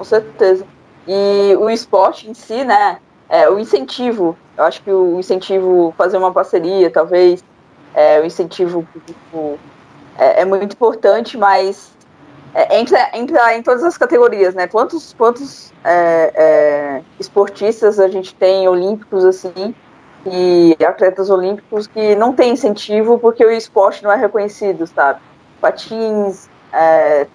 [0.04, 0.66] com certeza.
[1.08, 3.00] E o esporte em si, né?
[3.30, 7.44] É, o incentivo, eu acho que o incentivo, fazer uma parceria, talvez,
[7.96, 9.58] é, o incentivo tipo,
[10.18, 11.92] é, é, muito importante, mas
[12.54, 14.68] é, entra, entra em todas as categorias, né?
[14.68, 19.74] Quantos, quantos é, é, esportistas a gente tem olímpicos assim
[20.26, 25.20] e atletas olímpicos que não tem incentivo porque o esporte não é reconhecido, sabe?
[25.60, 26.50] Patins,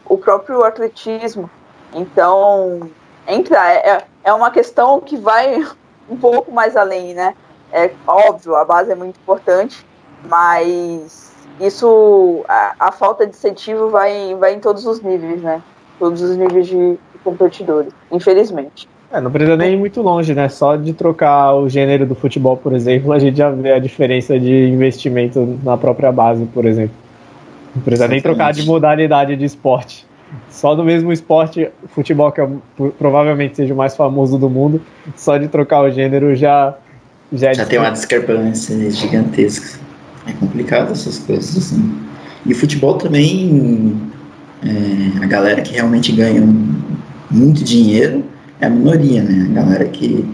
[0.07, 1.51] o próprio atletismo,
[1.95, 2.91] então,
[3.27, 5.65] entra, é, é uma questão que vai
[6.09, 7.35] um pouco mais além, né?
[7.73, 9.85] É óbvio, a base é muito importante,
[10.27, 15.63] mas isso, a, a falta de incentivo vai, vai em todos os níveis, né?
[15.99, 18.89] Todos os níveis de, de competidores, infelizmente.
[19.11, 20.49] É, não precisa nem ir muito longe, né?
[20.49, 24.39] Só de trocar o gênero do futebol, por exemplo, a gente já vê a diferença
[24.39, 26.95] de investimento na própria base, por exemplo.
[27.75, 28.25] Não precisa Exatamente.
[28.25, 30.08] nem trocar de modalidade de esporte
[30.51, 32.49] só no mesmo esporte, futebol, que é,
[32.99, 34.81] provavelmente seja o mais famoso do mundo,
[35.17, 36.75] só de trocar o gênero já.
[37.33, 39.79] Já, é já tem uma discrepância gigantesca.
[40.27, 41.95] É complicado essas coisas assim.
[42.47, 44.01] E futebol também,
[44.65, 46.43] é, a galera que realmente ganha
[47.31, 48.25] muito dinheiro
[48.61, 49.49] é a minoria, né?
[49.51, 50.25] A galera que,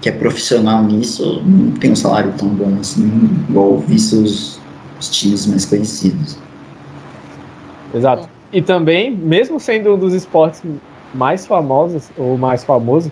[0.00, 4.60] que é profissional nisso não tem um salário tão bom assim, igual visto os,
[4.98, 6.38] os times mais conhecidos.
[7.94, 8.28] Exato.
[8.52, 10.62] E também, mesmo sendo um dos esportes
[11.14, 13.10] mais famosos, ou mais famoso,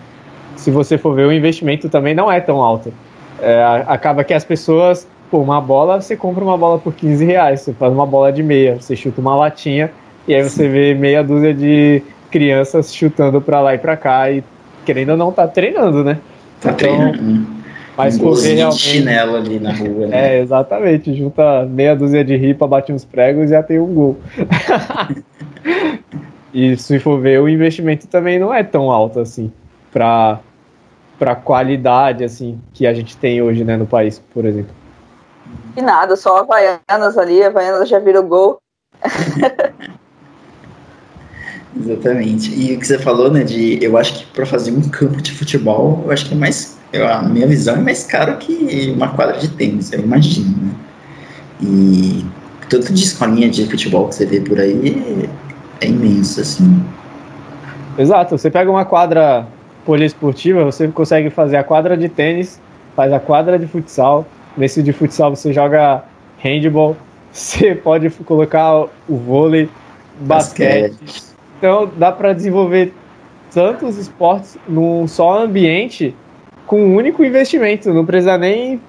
[0.57, 2.93] se você for ver, o investimento também não é tão alto.
[3.41, 7.61] É, acaba que as pessoas, por uma bola, você compra uma bola por 15 reais,
[7.61, 9.91] você faz uma bola de meia, você chuta uma latinha,
[10.27, 14.43] e aí você vê meia dúzia de crianças chutando para lá e para cá e
[14.85, 16.19] querendo ou não tá treinando, né?
[16.61, 17.58] Tá então, treinando.
[17.99, 18.81] Mas um correr realmente.
[18.81, 20.07] chinelo ali na rua.
[20.07, 20.37] Né?
[20.37, 21.13] É, exatamente.
[21.15, 24.17] Junta meia dúzia de ripa, bate uns pregos e já tem um gol.
[26.55, 29.53] e se for ver, o investimento também não é tão alto assim
[29.93, 30.41] para
[31.19, 34.73] para qualidade assim que a gente tem hoje, né, no país, por exemplo.
[35.77, 38.61] E nada, só a Havaianas ali, a Havaianas já virou gol.
[41.77, 42.55] Exatamente.
[42.55, 45.33] E o que você falou, né, de eu acho que para fazer um campo de
[45.33, 49.09] futebol, eu acho que é mais, eu, a minha visão é mais caro que uma
[49.09, 50.73] quadra de tênis, eu imagino, né?
[51.61, 52.25] E
[52.69, 55.29] tanto de escolinha de futebol que você vê por aí
[55.81, 56.83] é, é imenso, assim.
[57.99, 59.47] Exato, você pega uma quadra
[59.85, 62.61] poliesportiva, você consegue fazer a quadra de tênis,
[62.95, 64.27] faz a quadra de futsal,
[64.57, 66.05] nesse de futsal você joga
[66.39, 66.97] handball,
[67.33, 69.69] você pode colocar o vôlei,
[70.21, 70.91] basquete.
[70.91, 71.29] basquete
[71.59, 72.95] então dá para desenvolver
[73.53, 76.15] tantos esportes num só ambiente
[76.69, 77.93] com um único investimento.
[77.93, 78.81] Não precisa nem,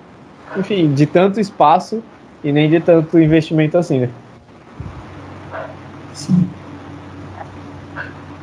[0.56, 2.04] enfim, de tanto espaço
[2.44, 4.10] e nem de tanto investimento assim, né?
[6.14, 6.48] Sim.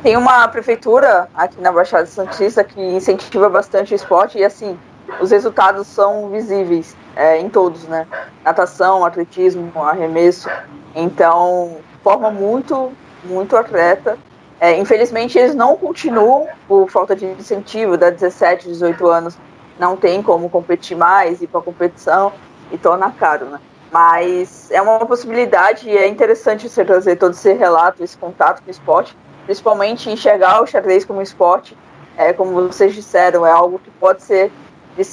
[0.03, 4.77] Tem uma prefeitura aqui na Baixada Santista que incentiva bastante o esporte e assim
[5.21, 8.05] os resultados são visíveis é, em todos, né?
[8.43, 10.49] Natação, atletismo, arremesso.
[10.95, 12.91] Então forma muito
[13.23, 14.17] muito atleta.
[14.59, 19.37] É, infelizmente, eles não continuam por falta de incentivo, da 17, 18 anos,
[19.79, 22.33] não tem como competir mais, ir para competição
[22.71, 23.59] e torna caro, né?
[23.91, 28.67] Mas é uma possibilidade e é interessante você trazer todo esse relato, esse contato com
[28.67, 31.77] o esporte, principalmente enxergar o xadrez como esporte,
[32.17, 34.51] é, como vocês disseram, é algo que pode ser
[34.97, 35.03] de,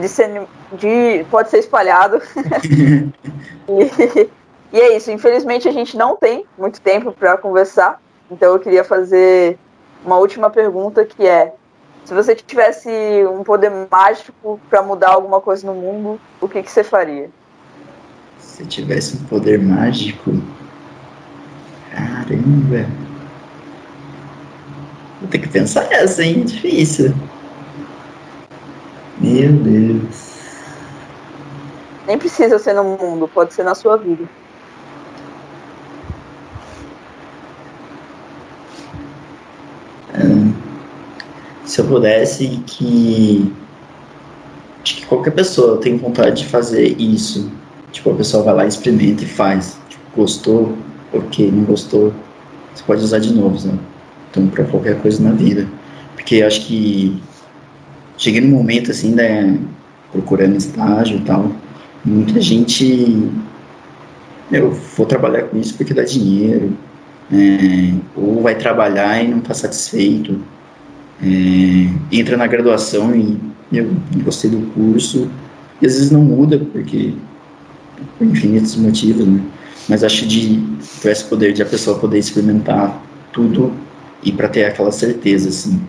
[0.00, 2.22] de, de pode ser espalhado.
[3.68, 4.30] e,
[4.72, 8.00] e é isso, infelizmente a gente não tem muito tempo para conversar,
[8.32, 9.58] então eu queria fazer
[10.02, 11.54] uma última pergunta que é:
[12.02, 12.88] se você tivesse
[13.30, 17.28] um poder mágico para mudar alguma coisa no mundo, o que, que você faria?
[18.38, 20.32] Se tivesse um poder mágico,
[21.90, 22.88] caramba,
[25.20, 26.44] vou ter que pensar essa, hein?
[26.44, 27.14] Difícil.
[29.18, 30.32] Meu Deus.
[32.06, 34.24] Nem precisa ser no mundo, pode ser na sua vida.
[41.72, 43.50] Se eu pudesse que
[44.82, 47.50] acho que qualquer pessoa tem vontade de fazer isso.
[47.90, 49.78] Tipo a pessoa vai lá experimenta e faz.
[49.88, 50.76] Tipo, gostou?
[51.14, 51.50] Ok.
[51.50, 52.12] Não gostou?
[52.74, 53.78] Você pode usar de novo né?
[54.30, 55.66] então para qualquer coisa na vida.
[56.14, 57.18] Porque acho que
[58.18, 59.58] cheguei num momento assim né
[60.12, 61.52] procurando estágio e tal
[62.04, 63.30] muita gente
[64.50, 66.76] eu vou trabalhar com isso porque dá dinheiro
[67.32, 70.38] é, ou vai trabalhar e não está satisfeito
[71.22, 73.38] é, entra na graduação e
[73.72, 73.90] eu
[74.24, 75.30] gostei do curso,
[75.80, 77.14] e às vezes não muda, porque
[78.18, 79.40] por infinitos motivos, né?
[79.88, 80.62] Mas acho de
[81.00, 83.02] ter esse poder de a pessoa poder experimentar
[83.32, 83.72] tudo
[84.22, 85.80] e para ter aquela certeza, assim.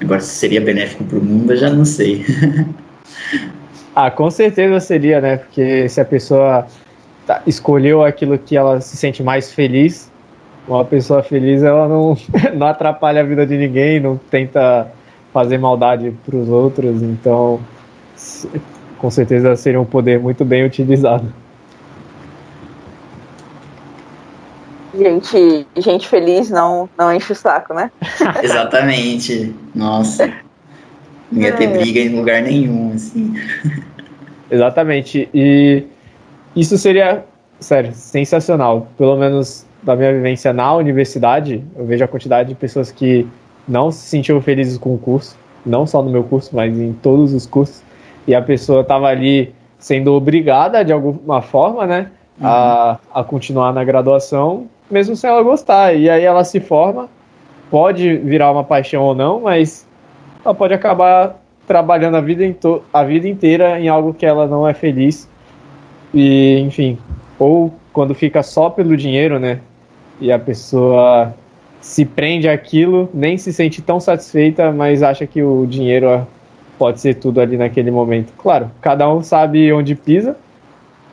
[0.00, 2.24] Agora, se seria benéfico para o mundo, eu já não sei.
[3.94, 5.36] ah, com certeza seria, né?
[5.36, 6.66] Porque se a pessoa
[7.26, 10.10] tá, escolheu aquilo que ela se sente mais feliz,
[10.66, 12.16] uma pessoa feliz ela não,
[12.54, 14.92] não atrapalha a vida de ninguém, não tenta
[15.32, 17.60] fazer maldade para os outros, então
[18.98, 21.26] com certeza seria um poder muito bem utilizado.
[24.94, 27.90] Gente, gente feliz não, não enche o saco, né?
[28.42, 29.54] Exatamente.
[29.74, 30.30] Nossa.
[31.30, 31.78] Não ia ter é.
[31.78, 33.34] briga em lugar nenhum, assim.
[34.50, 35.30] Exatamente.
[35.32, 35.84] E
[36.54, 37.24] isso seria,
[37.58, 38.86] sério, sensacional.
[38.98, 43.26] Pelo menos da minha vivência na universidade, eu vejo a quantidade de pessoas que
[43.66, 47.32] não se sentiam felizes com o curso, não só no meu curso, mas em todos
[47.32, 47.82] os cursos,
[48.26, 52.10] e a pessoa estava ali sendo obrigada de alguma forma, né,
[52.40, 52.46] uhum.
[52.46, 55.94] a, a continuar na graduação, mesmo sem ela gostar.
[55.94, 57.08] E aí ela se forma,
[57.70, 59.86] pode virar uma paixão ou não, mas
[60.44, 62.44] ela pode acabar trabalhando a vida,
[62.92, 65.28] a vida inteira em algo que ela não é feliz.
[66.14, 66.98] E, enfim,
[67.38, 69.60] ou quando fica só pelo dinheiro, né?
[70.22, 71.34] E a pessoa
[71.80, 76.24] se prende àquilo, nem se sente tão satisfeita, mas acha que o dinheiro
[76.78, 78.32] pode ser tudo ali naquele momento.
[78.38, 80.36] Claro, cada um sabe onde pisa,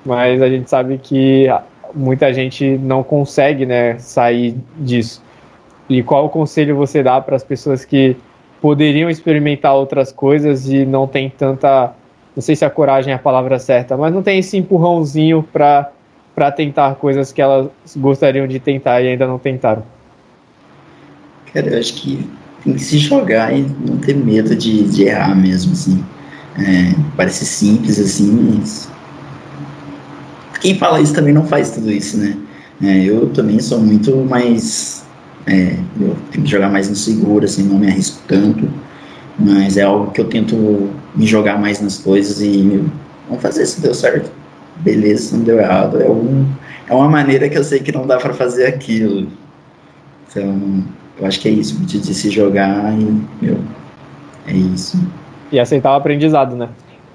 [0.05, 1.47] mas a gente sabe que
[1.93, 5.23] muita gente não consegue né, sair disso.
[5.89, 8.15] E qual conselho você dá para as pessoas que
[8.61, 11.93] poderiam experimentar outras coisas e não tem tanta,
[12.35, 15.91] não sei se a coragem é a palavra certa, mas não tem esse empurrãozinho para
[16.39, 17.67] para tentar coisas que elas
[17.97, 19.83] gostariam de tentar e ainda não tentaram?
[21.53, 22.25] Cara, eu acho que
[22.63, 26.01] tem que se jogar e não ter medo de, de errar mesmo, assim.
[26.57, 28.89] É, parece simples, assim, mas...
[30.61, 32.37] Quem fala isso também não faz tudo isso, né?
[32.81, 35.03] É, eu também sou muito mais...
[35.45, 38.65] É, eu tenho que jogar mais no seguro, assim, não me arrisco tanto.
[39.37, 42.81] Mas é algo que eu tento me jogar mais nas coisas e...
[43.27, 44.38] Vamos fazer se deu certo.
[44.79, 46.01] Beleza, não deu errado.
[46.01, 46.45] É, um,
[46.87, 49.27] é uma maneira que eu sei que não dá para fazer aquilo.
[50.29, 50.83] Então
[51.19, 53.57] eu acho que é isso, de se jogar e, meu,
[54.47, 54.97] é isso.
[55.51, 56.69] E aceitar o aprendizado, né?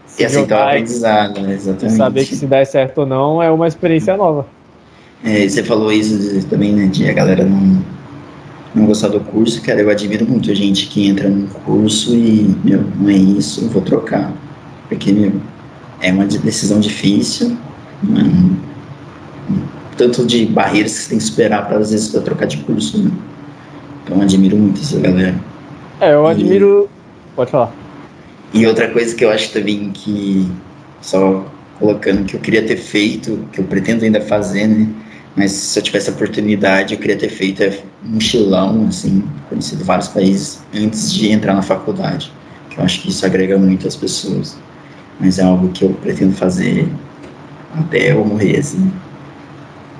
[0.07, 1.55] Se e aceitar o aprendizado, né?
[1.55, 1.97] exatamente.
[1.97, 4.47] Saber que se der certo ou não é uma experiência nova.
[5.25, 7.83] É, você falou isso de, também, né, de a galera não,
[8.75, 12.55] não gostar do curso, cara, eu admiro muito a gente que entra num curso e,
[12.62, 14.31] meu, não é isso, vou trocar.
[14.89, 15.33] Porque, meu,
[16.05, 17.57] é uma decisão difícil,
[18.03, 18.59] mano,
[19.97, 22.99] tanto de barreiras que você tem que superar para às vezes pra trocar de curso,
[22.99, 23.11] né?
[24.05, 25.35] Então admiro muito essa galera.
[26.01, 26.91] É, eu admiro.
[26.91, 27.37] E...
[27.37, 27.73] Pode falar.
[28.53, 30.47] E outra coisa que eu acho também que,
[31.01, 31.47] só
[31.79, 34.87] colocando, que eu queria ter feito, que eu pretendo ainda fazer, né?
[35.35, 40.09] Mas se eu tivesse a oportunidade, eu queria ter feito é mochilão, assim, conhecido vários
[40.09, 42.31] países antes de entrar na faculdade.
[42.69, 44.57] Que eu acho que isso agrega muito às pessoas.
[45.21, 46.89] Mas é algo que eu pretendo fazer
[47.79, 48.93] até eu morrer, assim.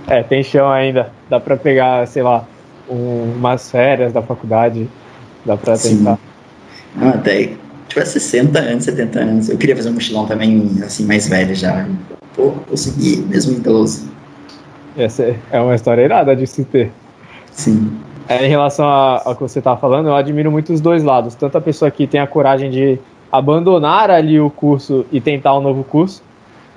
[0.07, 1.12] É, tem chão ainda.
[1.29, 2.47] Dá pra pegar, sei lá,
[2.89, 4.89] um, umas férias da faculdade,
[5.45, 6.19] dá pra tentar.
[7.01, 7.53] Ah, até
[7.89, 9.49] tiver 60 anos, 70 anos.
[9.49, 11.87] Eu queria fazer um mochilão também, assim, mais velho já.
[12.35, 14.09] Pô, consegui, mesmo idoso.
[14.97, 16.93] Essa é uma história irada de se ter.
[17.51, 17.91] Sim.
[18.29, 21.35] É, em relação ao que você tá falando, eu admiro muito os dois lados.
[21.35, 22.99] Tanto a pessoa que tem a coragem de
[23.39, 26.22] abandonar ali o curso e tentar um novo curso,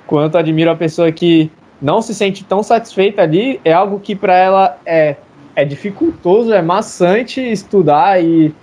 [0.06, 1.50] quanto admiro a pessoa que
[1.80, 5.16] não se sente tão satisfeita ali, é algo que para ela é
[5.54, 8.54] é dificultoso, é maçante estudar e,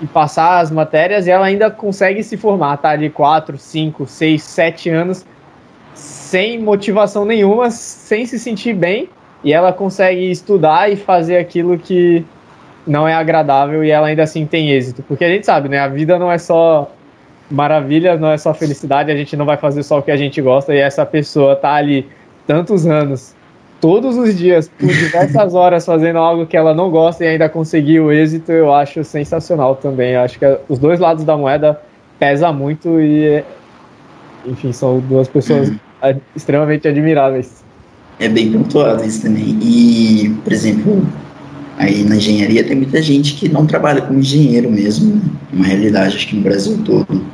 [0.00, 4.40] e passar as matérias e ela ainda consegue se formar, tá ali 4, 5, 6,
[4.40, 5.26] 7 anos
[5.92, 9.08] sem motivação nenhuma, sem se sentir bem,
[9.42, 12.24] e ela consegue estudar e fazer aquilo que
[12.90, 15.02] não é agradável e ela ainda assim tem êxito.
[15.04, 15.78] Porque a gente sabe, né?
[15.78, 16.90] A vida não é só
[17.48, 20.42] maravilha, não é só felicidade, a gente não vai fazer só o que a gente
[20.42, 22.08] gosta e essa pessoa tá ali
[22.46, 23.34] tantos anos
[23.80, 28.00] todos os dias, por diversas horas, fazendo algo que ela não gosta e ainda conseguir
[28.00, 30.12] o êxito, eu acho sensacional também.
[30.12, 31.80] Eu acho que os dois lados da moeda
[32.18, 33.42] pesa muito e,
[34.44, 35.72] enfim, são duas pessoas
[36.36, 37.64] extremamente admiráveis.
[38.18, 39.58] É bem pontuado isso também.
[39.62, 41.06] E, por exemplo,
[41.80, 45.22] aí na engenharia tem muita gente que não trabalha como engenheiro mesmo, né?
[45.50, 47.24] uma realidade, acho que no Brasil todo.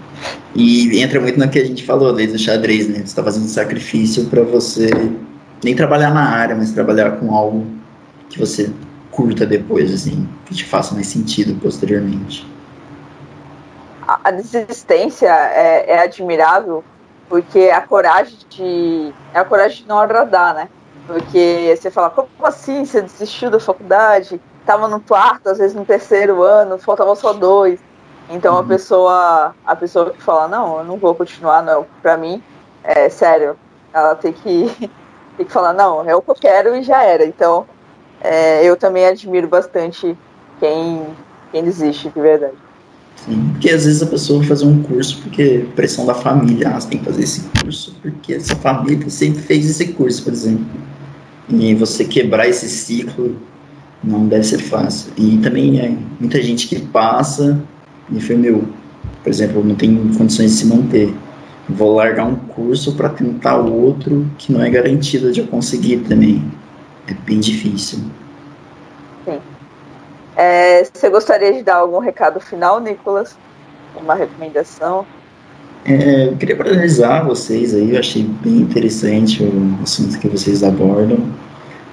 [0.54, 2.98] E entra muito no que a gente falou desde o xadrez, né?
[2.98, 4.88] Você está fazendo sacrifício para você
[5.62, 7.66] nem trabalhar na área, mas trabalhar com algo
[8.30, 8.70] que você
[9.10, 12.46] curta depois, assim, que te faça mais sentido posteriormente.
[14.06, 16.84] A desistência é, é admirável
[17.28, 20.68] porque é a coragem de é a coragem de não agradar, né?
[21.06, 24.40] Porque você fala, como assim você desistiu da faculdade?
[24.64, 27.78] Tava no quarto, às vezes no terceiro ano, faltava só dois.
[28.28, 28.60] Então uhum.
[28.60, 32.42] a pessoa a pessoa que fala, não, eu não vou continuar, não, para mim,
[32.82, 33.56] é sério,
[33.92, 34.70] ela tem que
[35.36, 37.24] tem que falar, não, é o que eu quero e já era.
[37.24, 37.66] Então,
[38.20, 40.16] é, eu também admiro bastante
[40.58, 41.06] quem,
[41.52, 42.56] quem desiste, de verdade.
[43.16, 46.80] Sim, porque às vezes a pessoa vai fazer um curso porque pressão da família, ah,
[46.80, 50.66] você tem que fazer esse curso porque essa família sempre fez esse curso, por exemplo.
[51.48, 53.36] E você quebrar esse ciclo
[54.02, 55.12] não deve ser fácil.
[55.16, 57.60] E também é muita gente que passa
[58.10, 58.64] e foi meu,
[59.22, 61.14] por exemplo, não tem condições de se manter
[61.68, 66.42] vou largar um curso para tentar outro que não é garantido de eu conseguir também.
[67.08, 68.00] É bem difícil.
[69.24, 69.40] Sim.
[70.36, 73.36] É, você gostaria de dar algum recado final, Nicolas?
[73.96, 75.06] Uma recomendação?
[75.88, 81.18] É, eu queria parabenizar vocês aí, eu achei bem interessante o assunto que vocês abordam.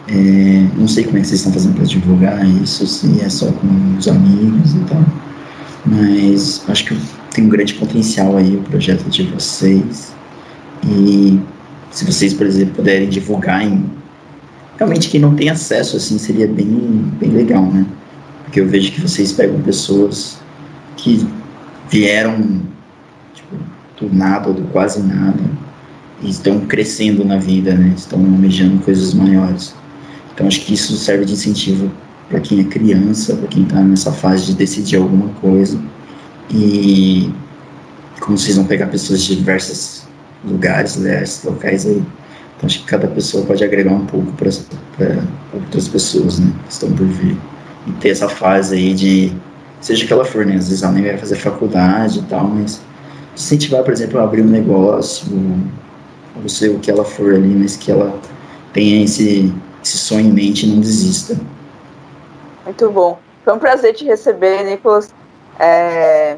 [0.07, 3.51] É, não sei como é que vocês estão fazendo para divulgar isso, se é só
[3.51, 5.05] com os amigos e tal.
[5.85, 6.97] Mas acho que
[7.35, 10.11] tem um grande potencial aí o projeto de vocês.
[10.87, 11.39] E
[11.91, 13.85] se vocês, por exemplo, puderem divulgar em
[14.77, 16.65] realmente quem não tem acesso assim seria bem,
[17.19, 17.85] bem legal, né?
[18.43, 20.39] Porque eu vejo que vocês pegam pessoas
[20.97, 21.25] que
[21.91, 22.72] vieram
[24.07, 25.39] do nada ou do quase nada
[26.21, 27.93] e estão crescendo na vida, né?
[27.95, 29.75] Estão almejando coisas maiores.
[30.33, 31.91] Então acho que isso serve de incentivo
[32.29, 35.79] para quem é criança, para quem está nessa fase de decidir alguma coisa.
[36.49, 37.31] E
[38.19, 40.03] como vocês vão pegar pessoas de diversos
[40.45, 42.03] lugares, diversos locais aí,
[42.55, 45.23] então acho que cada pessoa pode agregar um pouco para
[45.53, 47.37] outras pessoas, né, que estão por vir.
[47.85, 49.33] E ter essa fase aí de,
[49.81, 52.81] seja que ela for, né, às vezes ela nem vai fazer faculdade e tal, mas
[53.35, 55.27] incentivar, por exemplo, a abrir um negócio,
[56.35, 58.17] ou sei o que ela for ali, mas que ela
[58.71, 59.53] tenha esse,
[59.83, 61.37] esse sonho em mente e não desista.
[62.65, 63.19] Muito bom.
[63.43, 65.13] Foi um prazer te receber, Nicolas.
[65.59, 66.37] É,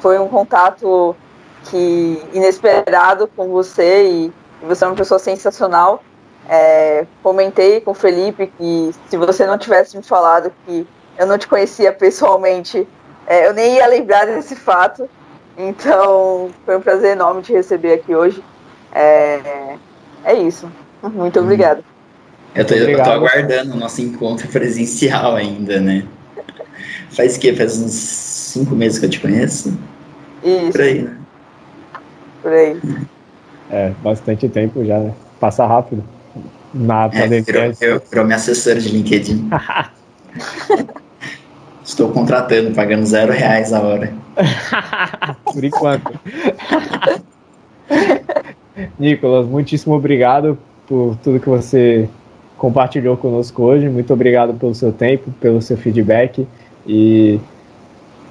[0.00, 1.16] foi um contato
[1.64, 4.32] que inesperado com você e
[4.66, 6.02] você é uma pessoa sensacional.
[6.48, 10.86] É, comentei com o Felipe que se você não tivesse me falado que
[11.16, 12.86] eu não te conhecia pessoalmente,
[13.26, 15.08] é, eu nem ia lembrar desse fato.
[15.56, 18.42] Então, foi um prazer enorme te receber aqui hoje.
[18.94, 19.76] É,
[20.24, 20.70] é isso.
[21.02, 21.44] Muito uhum.
[21.44, 21.84] obrigado.
[22.54, 26.06] Eu tô, eu tô aguardando o nosso encontro presencial ainda, né?
[27.10, 27.54] Faz o quê?
[27.54, 29.78] Faz uns cinco meses que eu te conheço?
[30.42, 30.72] Isso.
[30.72, 31.16] Por aí, né?
[32.42, 32.80] Por aí.
[33.70, 35.14] É, bastante tempo já, né?
[35.40, 36.04] Passa rápido.
[36.74, 39.50] Na é, virou, eu, virou minha assessora de LinkedIn.
[41.84, 44.12] Estou contratando, pagando zero reais a hora.
[45.44, 46.12] Por enquanto.
[48.98, 50.58] Nicolas, muitíssimo obrigado
[50.88, 52.08] por tudo que você
[52.56, 53.88] compartilhou conosco hoje.
[53.88, 56.46] Muito obrigado pelo seu tempo, pelo seu feedback
[56.86, 57.38] e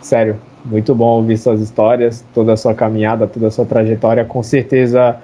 [0.02, 4.26] sério, muito bom ouvir suas histórias, toda a sua caminhada, toda a sua trajetória.
[4.26, 5.18] Com certeza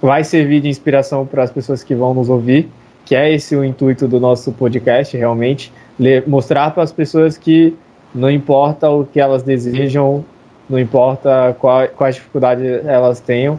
[0.00, 2.68] vai servir de inspiração para as pessoas que vão nos ouvir,
[3.04, 5.72] que é esse o intuito do nosso podcast, realmente
[6.26, 7.76] mostrar para as pessoas que
[8.14, 10.24] não importa o que elas desejam,
[10.68, 11.56] não importa
[11.96, 13.58] quais dificuldades elas tenham,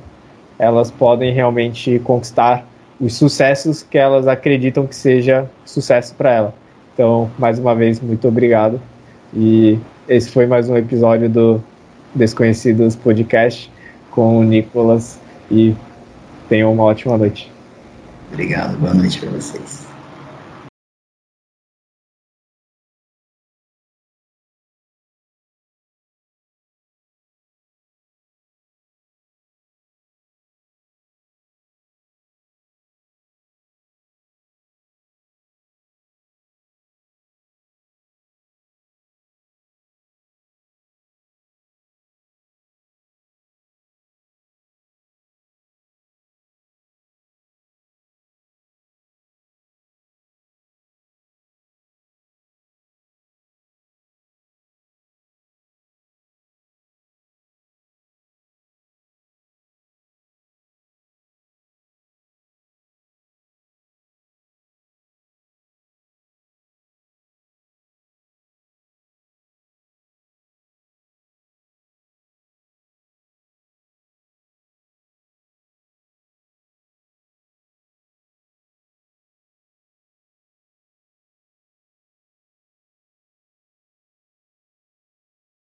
[0.57, 2.65] elas podem realmente conquistar
[2.99, 6.53] os sucessos que elas acreditam que seja sucesso para ela.
[6.93, 8.81] Então, mais uma vez, muito obrigado.
[9.33, 11.63] E esse foi mais um episódio do
[12.13, 13.71] Desconhecidos Podcast
[14.11, 15.19] com o Nicolas
[15.49, 15.73] e
[16.49, 17.49] tenham uma ótima noite.
[18.33, 19.78] Obrigado, boa noite para vocês.